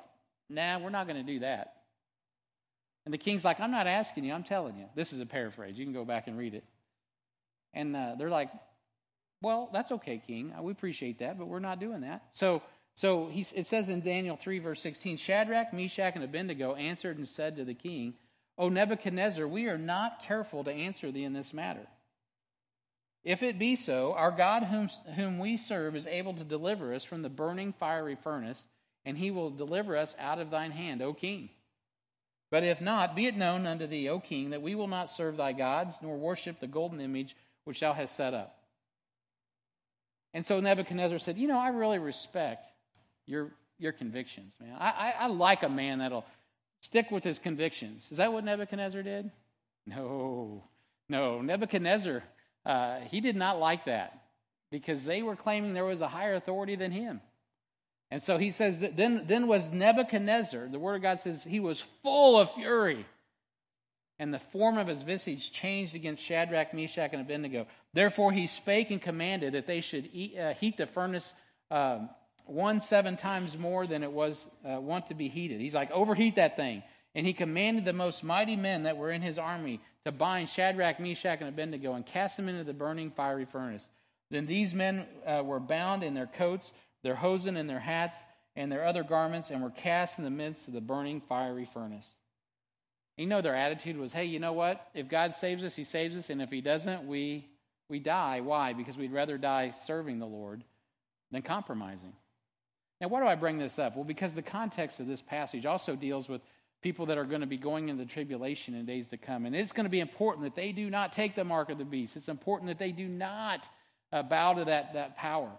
[0.49, 1.73] nah we're not going to do that.
[3.05, 4.85] And the king's like i'm not asking you i'm telling you.
[4.95, 5.73] This is a paraphrase.
[5.75, 6.63] You can go back and read it.
[7.73, 8.49] And uh, they're like
[9.41, 12.61] well that's okay king uh, we appreciate that but we're not doing that so
[12.95, 17.27] so he, it says in daniel 3 verse 16 shadrach meshach and abednego answered and
[17.27, 18.13] said to the king
[18.57, 21.87] O Nebuchadnezzar, we are not careful to answer thee in this matter.
[23.23, 27.03] If it be so, our God whom, whom we serve is able to deliver us
[27.03, 28.67] from the burning fiery furnace,
[29.05, 31.49] and he will deliver us out of thine hand, O king.
[32.49, 35.37] But if not, be it known unto thee, O king, that we will not serve
[35.37, 37.35] thy gods, nor worship the golden image
[37.65, 38.56] which thou hast set up.
[40.37, 42.67] And so Nebuchadnezzar said, You know, I really respect
[43.25, 44.75] your, your convictions, man.
[44.79, 46.27] I, I, I like a man that'll
[46.79, 48.07] stick with his convictions.
[48.11, 49.31] Is that what Nebuchadnezzar did?
[49.87, 50.63] No,
[51.09, 51.41] no.
[51.41, 52.23] Nebuchadnezzar,
[52.67, 54.25] uh, he did not like that
[54.69, 57.19] because they were claiming there was a higher authority than him.
[58.11, 61.59] And so he says that then, then was Nebuchadnezzar, the word of God says he
[61.59, 63.07] was full of fury.
[64.19, 67.67] And the form of his visage changed against Shadrach, Meshach, and Abednego.
[67.93, 71.33] Therefore he spake and commanded that they should eat, uh, heat the furnace
[71.69, 71.99] uh,
[72.45, 75.59] one seven times more than it was uh, wont to be heated.
[75.59, 76.81] He's like, overheat that thing.
[77.13, 80.99] And he commanded the most mighty men that were in his army to bind Shadrach,
[80.99, 83.89] Meshach, and Abednego and cast them into the burning fiery furnace.
[84.29, 88.19] Then these men uh, were bound in their coats, their hosen, and their hats,
[88.55, 92.07] and their other garments, and were cast in the midst of the burning fiery furnace.
[93.17, 94.89] You know, their attitude was, hey, you know what?
[94.93, 97.47] If God saves us, he saves us, and if he doesn't, we,
[97.89, 98.41] we die.
[98.41, 98.73] Why?
[98.73, 100.63] Because we'd rather die serving the Lord
[101.31, 102.13] than compromising.
[103.01, 103.95] Now, why do I bring this up?
[103.95, 106.41] Well, because the context of this passage also deals with
[106.81, 109.45] people that are going to be going into the tribulation in days to come.
[109.45, 111.85] And it's going to be important that they do not take the mark of the
[111.85, 112.15] beast.
[112.15, 113.67] It's important that they do not
[114.13, 115.51] uh, bow to that, that power.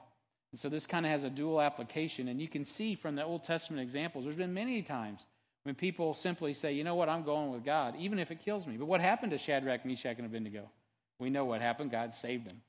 [0.52, 2.28] And so this kind of has a dual application.
[2.28, 5.26] And you can see from the Old Testament examples, there's been many times
[5.68, 8.66] when people simply say, you know what, I'm going with God, even if it kills
[8.66, 8.78] me.
[8.78, 10.70] But what happened to Shadrach, Meshach, and Abednego?
[11.18, 11.90] We know what happened.
[11.90, 12.62] God saved them.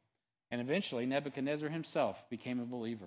[0.52, 3.06] And eventually, Nebuchadnezzar himself became a believer.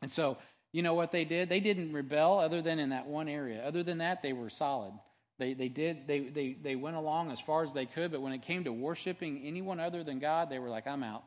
[0.00, 0.38] And so
[0.72, 1.50] you know what they did?
[1.50, 3.62] They didn't rebel other than in that one area.
[3.62, 4.94] Other than that, they were solid.
[5.38, 8.32] They, they did they, they, they went along as far as they could, but when
[8.32, 11.24] it came to worshiping anyone other than God, they were like, I'm out.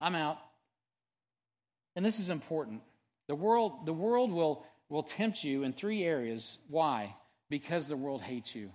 [0.00, 0.38] I'm out.
[1.94, 2.80] And this is important.
[3.28, 6.58] The world, the world will, will tempt you in three areas.
[6.68, 7.14] Why?
[7.50, 8.70] Because the world hates you.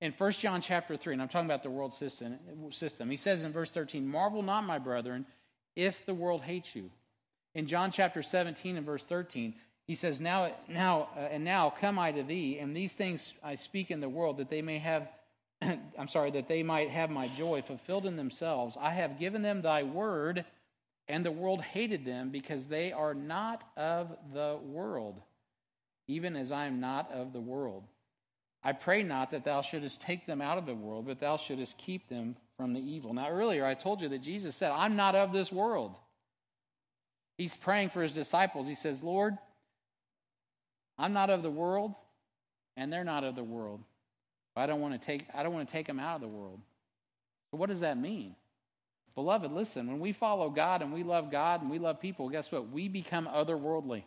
[0.00, 2.38] In 1 John chapter 3, and I'm talking about the world system,
[2.70, 5.26] system, he says in verse 13, Marvel not, my brethren,
[5.76, 6.90] if the world hates you.
[7.54, 9.54] In John chapter 17 and verse 13,
[9.86, 13.56] he says, Now, now uh, and now come I to thee, and these things I
[13.56, 15.08] speak in the world, that they may have,
[15.62, 18.76] I'm sorry, that they might have my joy fulfilled in themselves.
[18.80, 20.46] I have given them thy word,
[21.08, 25.20] and the world hated them, because they are not of the world,
[26.06, 27.84] even as I am not of the world.
[28.62, 31.78] I pray not that thou shouldest take them out of the world, but thou shouldest
[31.78, 33.14] keep them from the evil.
[33.14, 35.94] Now, earlier I told you that Jesus said, I'm not of this world.
[37.38, 38.68] He's praying for his disciples.
[38.68, 39.38] He says, Lord,
[40.98, 41.94] I'm not of the world,
[42.76, 43.80] and they're not of the world.
[44.54, 46.28] But I don't want to take, I don't want to take them out of the
[46.28, 46.60] world.
[47.50, 48.36] So what does that mean?
[49.14, 52.50] Beloved, listen, when we follow God and we love God and we love people, guess
[52.50, 52.70] what?
[52.70, 54.04] We become otherworldly.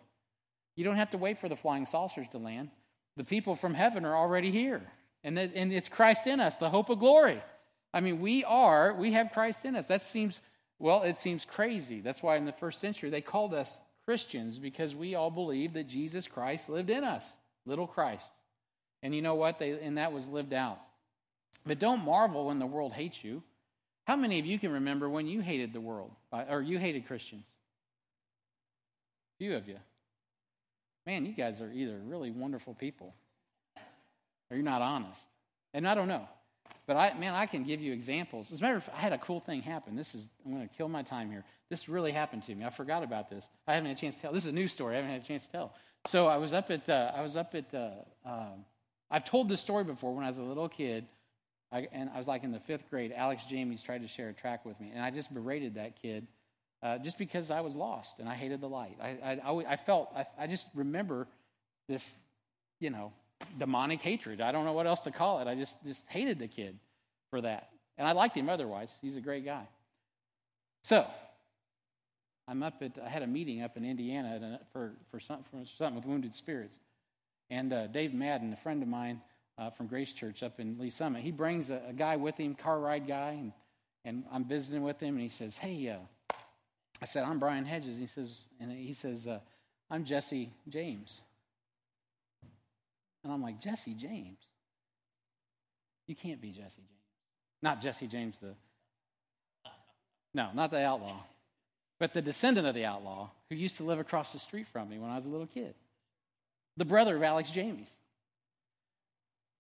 [0.75, 2.69] You don't have to wait for the flying saucers to land.
[3.17, 4.81] The people from heaven are already here.
[5.23, 7.41] And, and it's Christ in us, the hope of glory.
[7.93, 9.87] I mean, we are, we have Christ in us.
[9.87, 10.39] That seems
[10.79, 12.01] well, it seems crazy.
[12.01, 15.87] That's why in the first century they called us Christians because we all believed that
[15.87, 17.25] Jesus Christ lived in us,
[17.65, 18.29] little Christ.
[19.01, 19.59] And you know what?
[19.59, 20.79] They, and that was lived out.
[21.65, 23.43] But don't marvel when the world hates you.
[24.05, 27.47] How many of you can remember when you hated the world or you hated Christians?
[29.35, 29.77] A few of you.
[31.05, 33.13] Man, you guys are either really wonderful people
[34.49, 35.21] or you're not honest.
[35.73, 36.27] And I don't know.
[36.85, 38.51] But I, man, I can give you examples.
[38.51, 39.95] As a matter of fact, I had a cool thing happen.
[39.95, 41.45] This is, I'm going to kill my time here.
[41.69, 42.65] This really happened to me.
[42.65, 43.47] I forgot about this.
[43.67, 44.33] I haven't had a chance to tell.
[44.33, 44.95] This is a news story.
[44.95, 45.73] I haven't had a chance to tell.
[46.07, 47.91] So I was up at, uh, I was up at, uh,
[48.25, 48.65] um,
[49.09, 51.05] I've told this story before when I was a little kid.
[51.73, 53.11] I, and I was like in the fifth grade.
[53.15, 56.27] Alex James tried to share a track with me, and I just berated that kid
[56.83, 58.97] uh, just because I was lost and I hated the light.
[59.01, 61.27] I, I, I felt, I, I just remember
[61.89, 62.15] this,
[62.79, 63.11] you know,
[63.57, 64.39] demonic hatred.
[64.39, 65.47] I don't know what else to call it.
[65.47, 66.77] I just, just hated the kid
[67.31, 67.69] for that.
[67.97, 68.93] And I liked him otherwise.
[69.01, 69.67] He's a great guy.
[70.83, 71.07] So,
[72.47, 75.95] I'm up at, I had a meeting up in Indiana for, for, some, for something
[75.95, 76.77] with wounded spirits.
[77.49, 79.21] And uh, Dave Madden, a friend of mine
[79.57, 82.55] uh, from Grace Church up in Lee's Summit, he brings a, a, guy with him,
[82.55, 83.51] car ride guy, and,
[84.05, 86.35] and I'm visiting with him, and he says, Hey, uh,
[87.01, 87.97] I said, I'm Brian Hedges.
[87.97, 89.39] He says, and he says, uh,
[89.89, 91.21] I'm Jesse James.
[93.23, 94.39] And I'm like, Jesse James?
[96.07, 96.89] You can't be Jesse James.
[97.61, 98.53] Not Jesse James, the.
[100.33, 101.21] No, not the outlaw,
[101.99, 104.97] but the descendant of the outlaw who used to live across the street from me
[104.97, 105.75] when I was a little kid.
[106.75, 107.91] The brother of Alex James.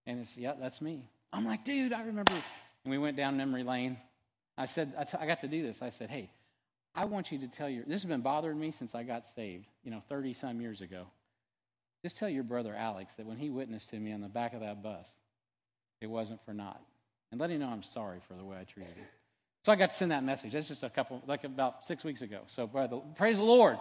[0.05, 1.09] And it's, yeah, that's me.
[1.31, 2.33] I'm like, dude, I remember.
[2.83, 3.97] And we went down memory lane.
[4.57, 5.81] I said, I, t- I got to do this.
[5.81, 6.29] I said, hey,
[6.93, 9.65] I want you to tell your, this has been bothering me since I got saved,
[9.83, 11.07] you know, 30 some years ago.
[12.03, 14.59] Just tell your brother Alex that when he witnessed to me on the back of
[14.59, 15.07] that bus,
[16.01, 16.81] it wasn't for naught.
[17.31, 19.05] And let him know I'm sorry for the way I treated him.
[19.65, 20.51] So I got to send that message.
[20.51, 22.41] That's just a couple, like about six weeks ago.
[22.47, 23.77] So brother, praise the Lord.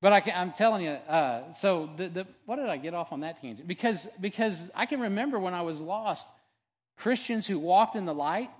[0.00, 3.20] But I am telling you, uh, so the, the, what did I get off on
[3.20, 3.66] that tangent?
[3.66, 6.26] Because, because I can remember when I was lost,
[6.96, 8.50] Christians who walked in the light,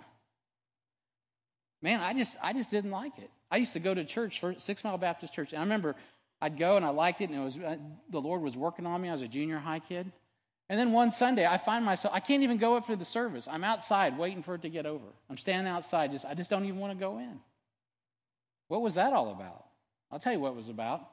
[1.81, 3.31] man, I just, I just didn't like it.
[3.51, 5.95] I used to go to church, for Six Mile Baptist Church, and I remember
[6.41, 7.77] I'd go and I liked it, and it was uh,
[8.11, 9.09] the Lord was working on me.
[9.09, 10.11] I was a junior high kid,
[10.69, 13.49] And then one Sunday, I find myself, I can't even go up to the service.
[13.49, 15.07] I'm outside waiting for it to get over.
[15.31, 17.41] I'm standing outside, just, I just don't even want to go in.
[18.69, 19.65] What was that all about?
[20.11, 21.09] I'll tell you what it was about.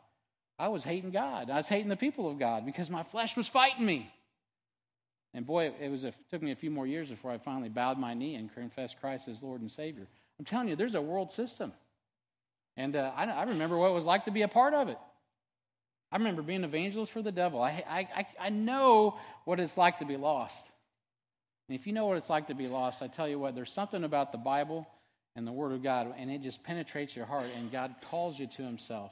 [0.58, 1.50] I was hating God.
[1.50, 4.12] I was hating the people of God because my flesh was fighting me.
[5.34, 7.68] And boy, it was a, it took me a few more years before I finally
[7.68, 10.08] bowed my knee and confessed Christ as Lord and Savior.
[10.40, 11.74] I'm telling you, there's a world system.
[12.78, 14.98] And uh, I, I remember what it was like to be a part of it.
[16.12, 17.62] I remember being an evangelist for the devil.
[17.62, 20.66] I, I, I know what it's like to be lost.
[21.68, 23.72] And if you know what it's like to be lost, I tell you what, there's
[23.72, 24.88] something about the Bible
[25.36, 28.48] and the Word of God, and it just penetrates your heart, and God calls you
[28.48, 29.12] to Himself.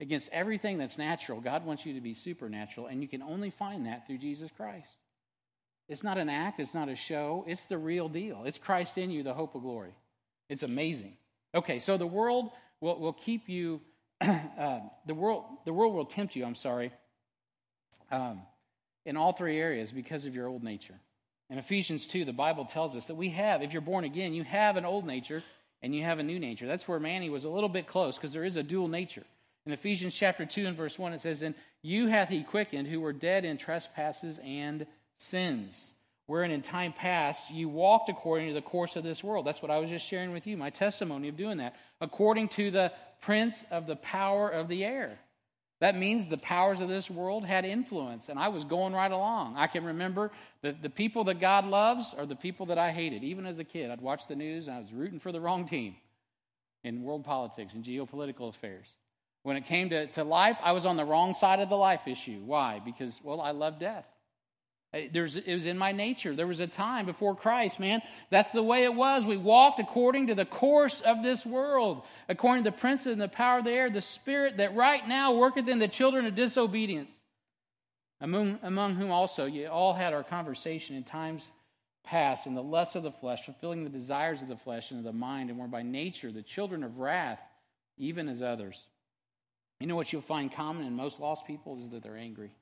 [0.00, 3.86] Against everything that's natural, God wants you to be supernatural, and you can only find
[3.86, 4.88] that through Jesus Christ.
[5.90, 8.44] It's not an act, it's not a show, it's the real deal.
[8.46, 9.94] It's Christ in you, the hope of glory.
[10.48, 11.12] It's amazing.
[11.54, 13.80] Okay, so the world will, will keep you,
[14.20, 16.92] uh, the, world, the world will tempt you, I'm sorry,
[18.10, 18.40] um,
[19.04, 20.94] in all three areas because of your old nature.
[21.50, 24.44] In Ephesians 2, the Bible tells us that we have, if you're born again, you
[24.44, 25.42] have an old nature
[25.82, 26.66] and you have a new nature.
[26.66, 29.24] That's where Mani was a little bit close because there is a dual nature.
[29.66, 33.00] In Ephesians chapter 2 and verse 1, it says, And you hath he quickened who
[33.00, 34.86] were dead in trespasses and
[35.18, 35.94] sins,
[36.26, 39.46] wherein in time past you walked according to the course of this world.
[39.46, 41.76] That's what I was just sharing with you, my testimony of doing that.
[42.00, 45.18] According to the prince of the power of the air
[45.80, 49.56] that means the powers of this world had influence, and I was going right along.
[49.56, 50.30] I can remember
[50.62, 53.24] that the people that God loves are the people that I hated.
[53.24, 55.66] Even as a kid, I'd watch the news and I was rooting for the wrong
[55.66, 55.96] team
[56.84, 58.98] in world politics and geopolitical affairs.
[59.42, 62.06] When it came to, to life, I was on the wrong side of the life
[62.06, 62.40] issue.
[62.44, 62.80] Why?
[62.84, 64.06] Because, well, I love death.
[65.12, 66.34] There's, it was in my nature.
[66.34, 68.02] There was a time before Christ, man.
[68.30, 69.24] That's the way it was.
[69.24, 73.28] We walked according to the course of this world, according to the prince and the
[73.28, 77.14] power of the air, the spirit that right now worketh in the children of disobedience,
[78.20, 81.52] among, among whom also ye all had our conversation in times
[82.02, 85.04] past in the lust of the flesh, fulfilling the desires of the flesh and of
[85.04, 87.38] the mind, and were by nature the children of wrath,
[87.96, 88.86] even as others.
[89.80, 92.52] You know what you'll find common in most lost people is that they're angry.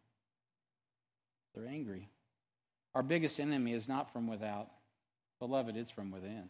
[1.54, 2.08] They're angry.
[2.94, 4.68] Our biggest enemy is not from without.
[5.40, 6.48] Beloved, it's from within.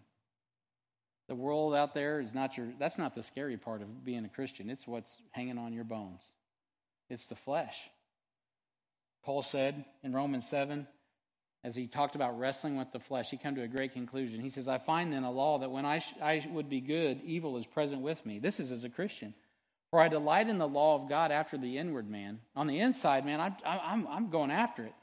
[1.28, 4.28] The world out there is not your, that's not the scary part of being a
[4.28, 4.70] Christian.
[4.70, 6.24] It's what's hanging on your bones.
[7.10, 7.76] It's the flesh.
[9.24, 10.86] Paul said in Romans 7,
[11.64, 14.40] as he talked about wrestling with the flesh, he came to a great conclusion.
[14.40, 17.20] He says, I find then a law that when I, sh- I would be good,
[17.24, 18.38] evil is present with me.
[18.38, 19.34] This is as a Christian.
[19.90, 22.40] For I delight in the law of God after the inward man.
[22.54, 24.94] On the inside, man, I, I, I'm, I'm going after it.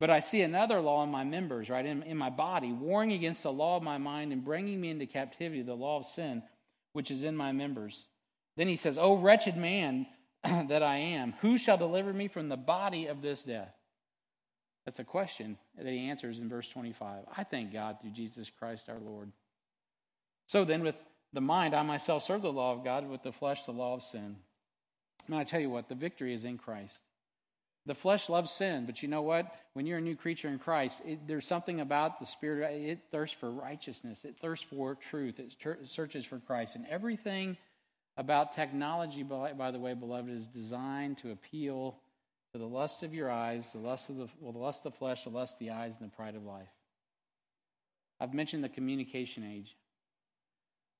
[0.00, 3.44] But I see another law in my members, right, in, in my body, warring against
[3.44, 6.42] the law of my mind and bringing me into captivity, the law of sin,
[6.92, 8.08] which is in my members.
[8.56, 10.06] Then he says, O wretched man
[10.44, 13.72] that I am, who shall deliver me from the body of this death?
[14.84, 17.24] That's a question that he answers in verse 25.
[17.36, 19.30] I thank God through Jesus Christ our Lord.
[20.48, 20.96] So then, with
[21.32, 24.02] the mind, I myself serve the law of God, with the flesh, the law of
[24.02, 24.36] sin.
[25.26, 26.94] And I tell you what, the victory is in Christ.
[27.86, 29.52] The flesh loves sin, but you know what?
[29.72, 32.72] When you're a new creature in Christ, it, there's something about the Spirit.
[32.74, 36.76] It thirsts for righteousness, it thirsts for truth, it, it searches for Christ.
[36.76, 37.56] And everything
[38.16, 41.98] about technology, by, by, the way, beloved, is designed to appeal
[42.52, 44.98] to the lust of your eyes, the lust of the, well, the lust of the
[44.98, 46.68] flesh, the lust of the eyes, and the pride of life.
[48.20, 49.74] I've mentioned the communication age.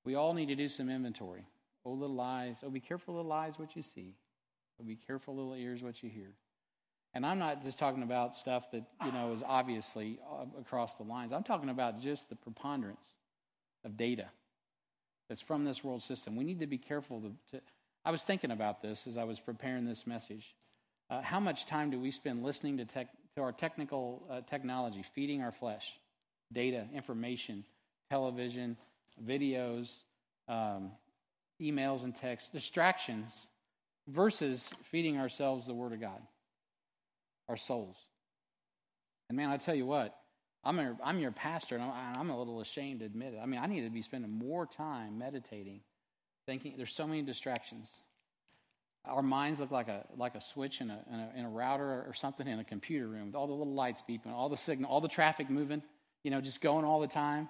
[0.04, 1.46] We all need to do some inventory.
[1.84, 2.62] Oh, little eyes.
[2.64, 4.14] Oh, be careful, little eyes, what you see.
[4.80, 6.32] Oh, be careful, little ears, what you hear.
[7.14, 11.02] And I'm not just talking about stuff that, you know, is obviously uh, across the
[11.02, 11.32] lines.
[11.32, 13.06] I'm talking about just the preponderance
[13.84, 14.26] of data
[15.28, 16.36] that's from this world system.
[16.36, 17.62] We need to be careful to, to
[18.04, 20.54] I was thinking about this as I was preparing this message.
[21.08, 25.04] Uh, how much time do we spend listening to, tech, to our technical uh, technology,
[25.14, 25.92] feeding our flesh,
[26.52, 27.64] data, information,
[28.10, 28.76] television,
[29.24, 29.90] videos,
[30.48, 30.92] um,
[31.60, 33.46] emails and texts, distractions,
[34.08, 36.20] versus feeding ourselves the Word of God?
[37.48, 37.96] our souls.
[39.28, 40.16] And man, I tell you what,
[40.64, 43.40] I'm your, I'm your pastor, and I'm, I'm a little ashamed to admit it.
[43.42, 45.80] I mean, I need to be spending more time meditating,
[46.46, 46.74] thinking.
[46.76, 47.90] There's so many distractions.
[49.04, 52.04] Our minds look like a like a switch in a, in a, in a router
[52.06, 54.88] or something in a computer room with all the little lights beeping, all the signal,
[54.88, 55.82] all the traffic moving.
[56.22, 57.48] You know, just going all the time.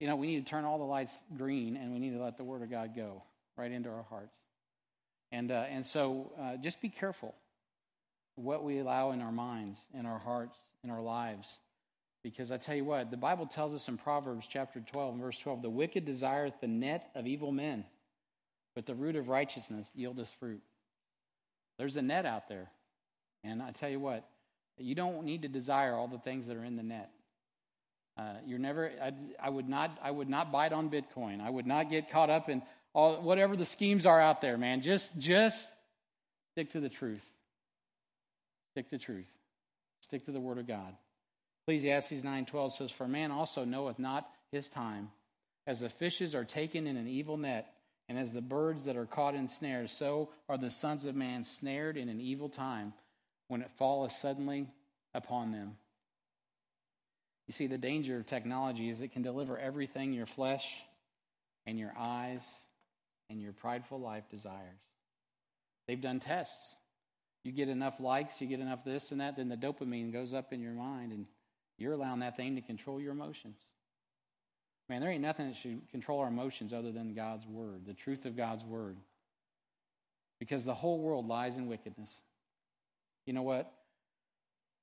[0.00, 2.36] You know, we need to turn all the lights green, and we need to let
[2.36, 3.22] the Word of God go
[3.56, 4.38] right into our hearts.
[5.32, 7.34] And uh, and so, uh, just be careful
[8.36, 11.58] what we allow in our minds, in our hearts, in our lives.
[12.22, 15.38] Because I tell you what, the Bible tells us in Proverbs chapter 12 and verse
[15.38, 17.84] 12 the wicked desireth the net of evil men,
[18.74, 20.62] but the root of righteousness yieldeth fruit.
[21.78, 22.70] There's a net out there.
[23.42, 24.24] And I tell you what,
[24.78, 27.10] You don't need to desire all the things that are in the net.
[28.16, 28.92] Uh, you're never.
[29.02, 29.12] I,
[29.42, 29.98] I, would not.
[30.02, 31.40] I would not bite on Bitcoin.
[31.40, 32.62] I would not get caught up in
[32.94, 34.82] all whatever the schemes are out there, man.
[34.82, 35.68] Just, just
[36.52, 37.24] stick to the truth.
[38.72, 39.28] Stick to truth.
[40.00, 40.94] Stick to the Word of God.
[41.62, 45.10] Ecclesiastes 9:12 says, "For man also knoweth not his time,
[45.66, 47.74] as the fishes are taken in an evil net,
[48.08, 51.42] and as the birds that are caught in snares, so are the sons of man
[51.42, 52.92] snared in an evil time,
[53.48, 54.68] when it falleth suddenly
[55.14, 55.78] upon them."
[57.46, 60.82] You see, the danger of technology is it can deliver everything your flesh
[61.66, 62.42] and your eyes
[63.30, 64.80] and your prideful life desires.
[65.86, 66.76] They've done tests.
[67.42, 70.52] You get enough likes, you get enough this and that, then the dopamine goes up
[70.52, 71.26] in your mind, and
[71.76, 73.60] you're allowing that thing to control your emotions.
[74.88, 78.24] Man, there ain't nothing that should control our emotions other than God's Word, the truth
[78.24, 78.96] of God's Word.
[80.40, 82.20] Because the whole world lies in wickedness.
[83.26, 83.70] You know what?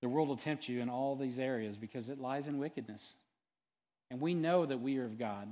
[0.02, 3.16] The world will tempt you in all these areas because it lies in wickedness.
[4.10, 5.48] And we know that we are of God,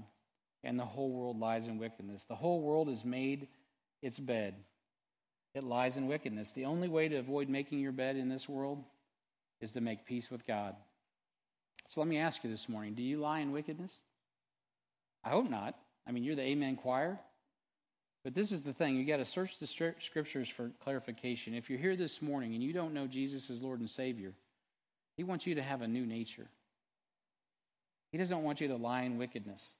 [0.63, 2.25] and the whole world lies in wickedness.
[2.25, 3.47] The whole world has made
[4.01, 4.55] its bed,
[5.55, 6.51] it lies in wickedness.
[6.51, 8.83] The only way to avoid making your bed in this world
[9.61, 10.75] is to make peace with God.
[11.87, 13.95] So let me ask you this morning do you lie in wickedness?
[15.23, 15.75] I hope not.
[16.07, 17.19] I mean, you're the Amen choir.
[18.23, 21.53] But this is the thing you got to search the scriptures for clarification.
[21.53, 24.33] If you're here this morning and you don't know Jesus as Lord and Savior,
[25.15, 26.47] He wants you to have a new nature.
[28.11, 29.73] He doesn't want you to lie in wickedness.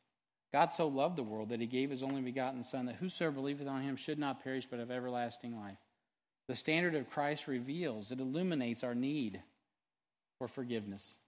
[0.52, 3.68] God so loved the world that He gave His only begotten Son, that whosoever believeth
[3.68, 5.78] on Him should not perish but have everlasting life.
[6.48, 9.44] The standard of Christ reveals, it illuminates our need
[10.40, 11.19] for forgiveness.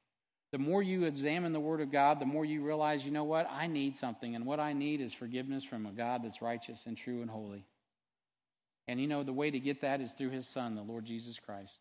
[0.52, 3.50] The more you examine the Word of God, the more you realize, you know what?
[3.50, 6.98] I need something, and what I need is forgiveness from a God that's righteous and
[6.98, 7.66] true and holy.
[8.88, 11.40] And you know, the way to get that is through His Son, the Lord Jesus
[11.40, 11.78] Christ.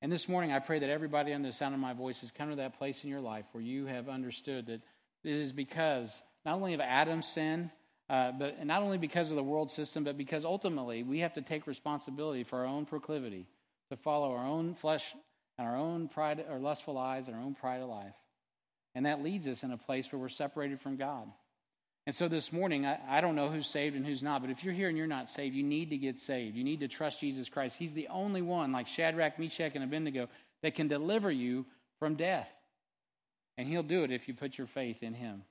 [0.00, 2.50] And this morning, I pray that everybody under the sound of my voice has come
[2.50, 4.80] to that place in your life where you have understood that
[5.24, 7.70] it is because not only of Adam's sin,
[8.08, 11.42] uh, but not only because of the world system, but because ultimately we have to
[11.42, 13.46] take responsibility for our own proclivity
[13.90, 15.04] to follow our own flesh
[15.60, 18.14] and our own pride, our lustful eyes, and our own pride of life.
[18.94, 21.28] And that leads us in a place where we're separated from God.
[22.06, 24.64] And so this morning, I, I, don't know who's saved and who's not, but if
[24.64, 26.56] you're here and you're not saved, you need to get saved.
[26.56, 27.76] You need to trust Jesus Christ.
[27.76, 30.30] He's the only one, like Shadrach, Meshach, and Abednego,
[30.62, 31.66] that can deliver you
[31.98, 32.50] from death.
[33.58, 35.42] And he'll do it if you put your faith in him.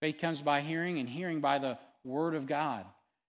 [0.00, 2.86] Faith comes by hearing, and hearing by the word of God.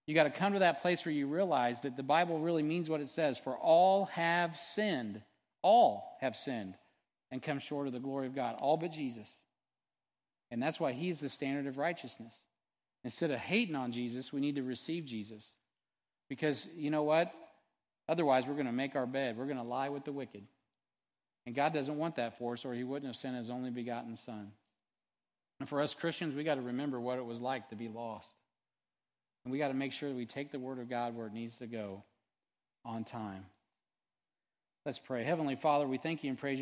[0.08, 2.90] You got to come to that place where you realize that the Bible really means
[2.90, 3.38] what it says.
[3.38, 5.22] For all have sinned
[5.66, 6.76] all have sinned
[7.32, 9.34] and come short of the glory of God, all but Jesus.
[10.52, 12.36] And that's why he's the standard of righteousness.
[13.04, 15.50] Instead of hating on Jesus, we need to receive Jesus.
[16.30, 17.34] Because you know what?
[18.08, 19.38] Otherwise, we're going to make our bed.
[19.38, 20.44] We're going to lie with the wicked.
[21.48, 24.16] And God doesn't want that for us, or he wouldn't have sent his only begotten
[24.16, 24.52] Son.
[25.60, 28.30] And for us Christians, we got to remember what it was like to be lost.
[29.44, 31.34] And we got to make sure that we take the Word of God where it
[31.34, 32.04] needs to go
[32.84, 33.46] on time.
[34.86, 35.24] Let's pray.
[35.24, 36.54] Heavenly Father, we thank you and praise you.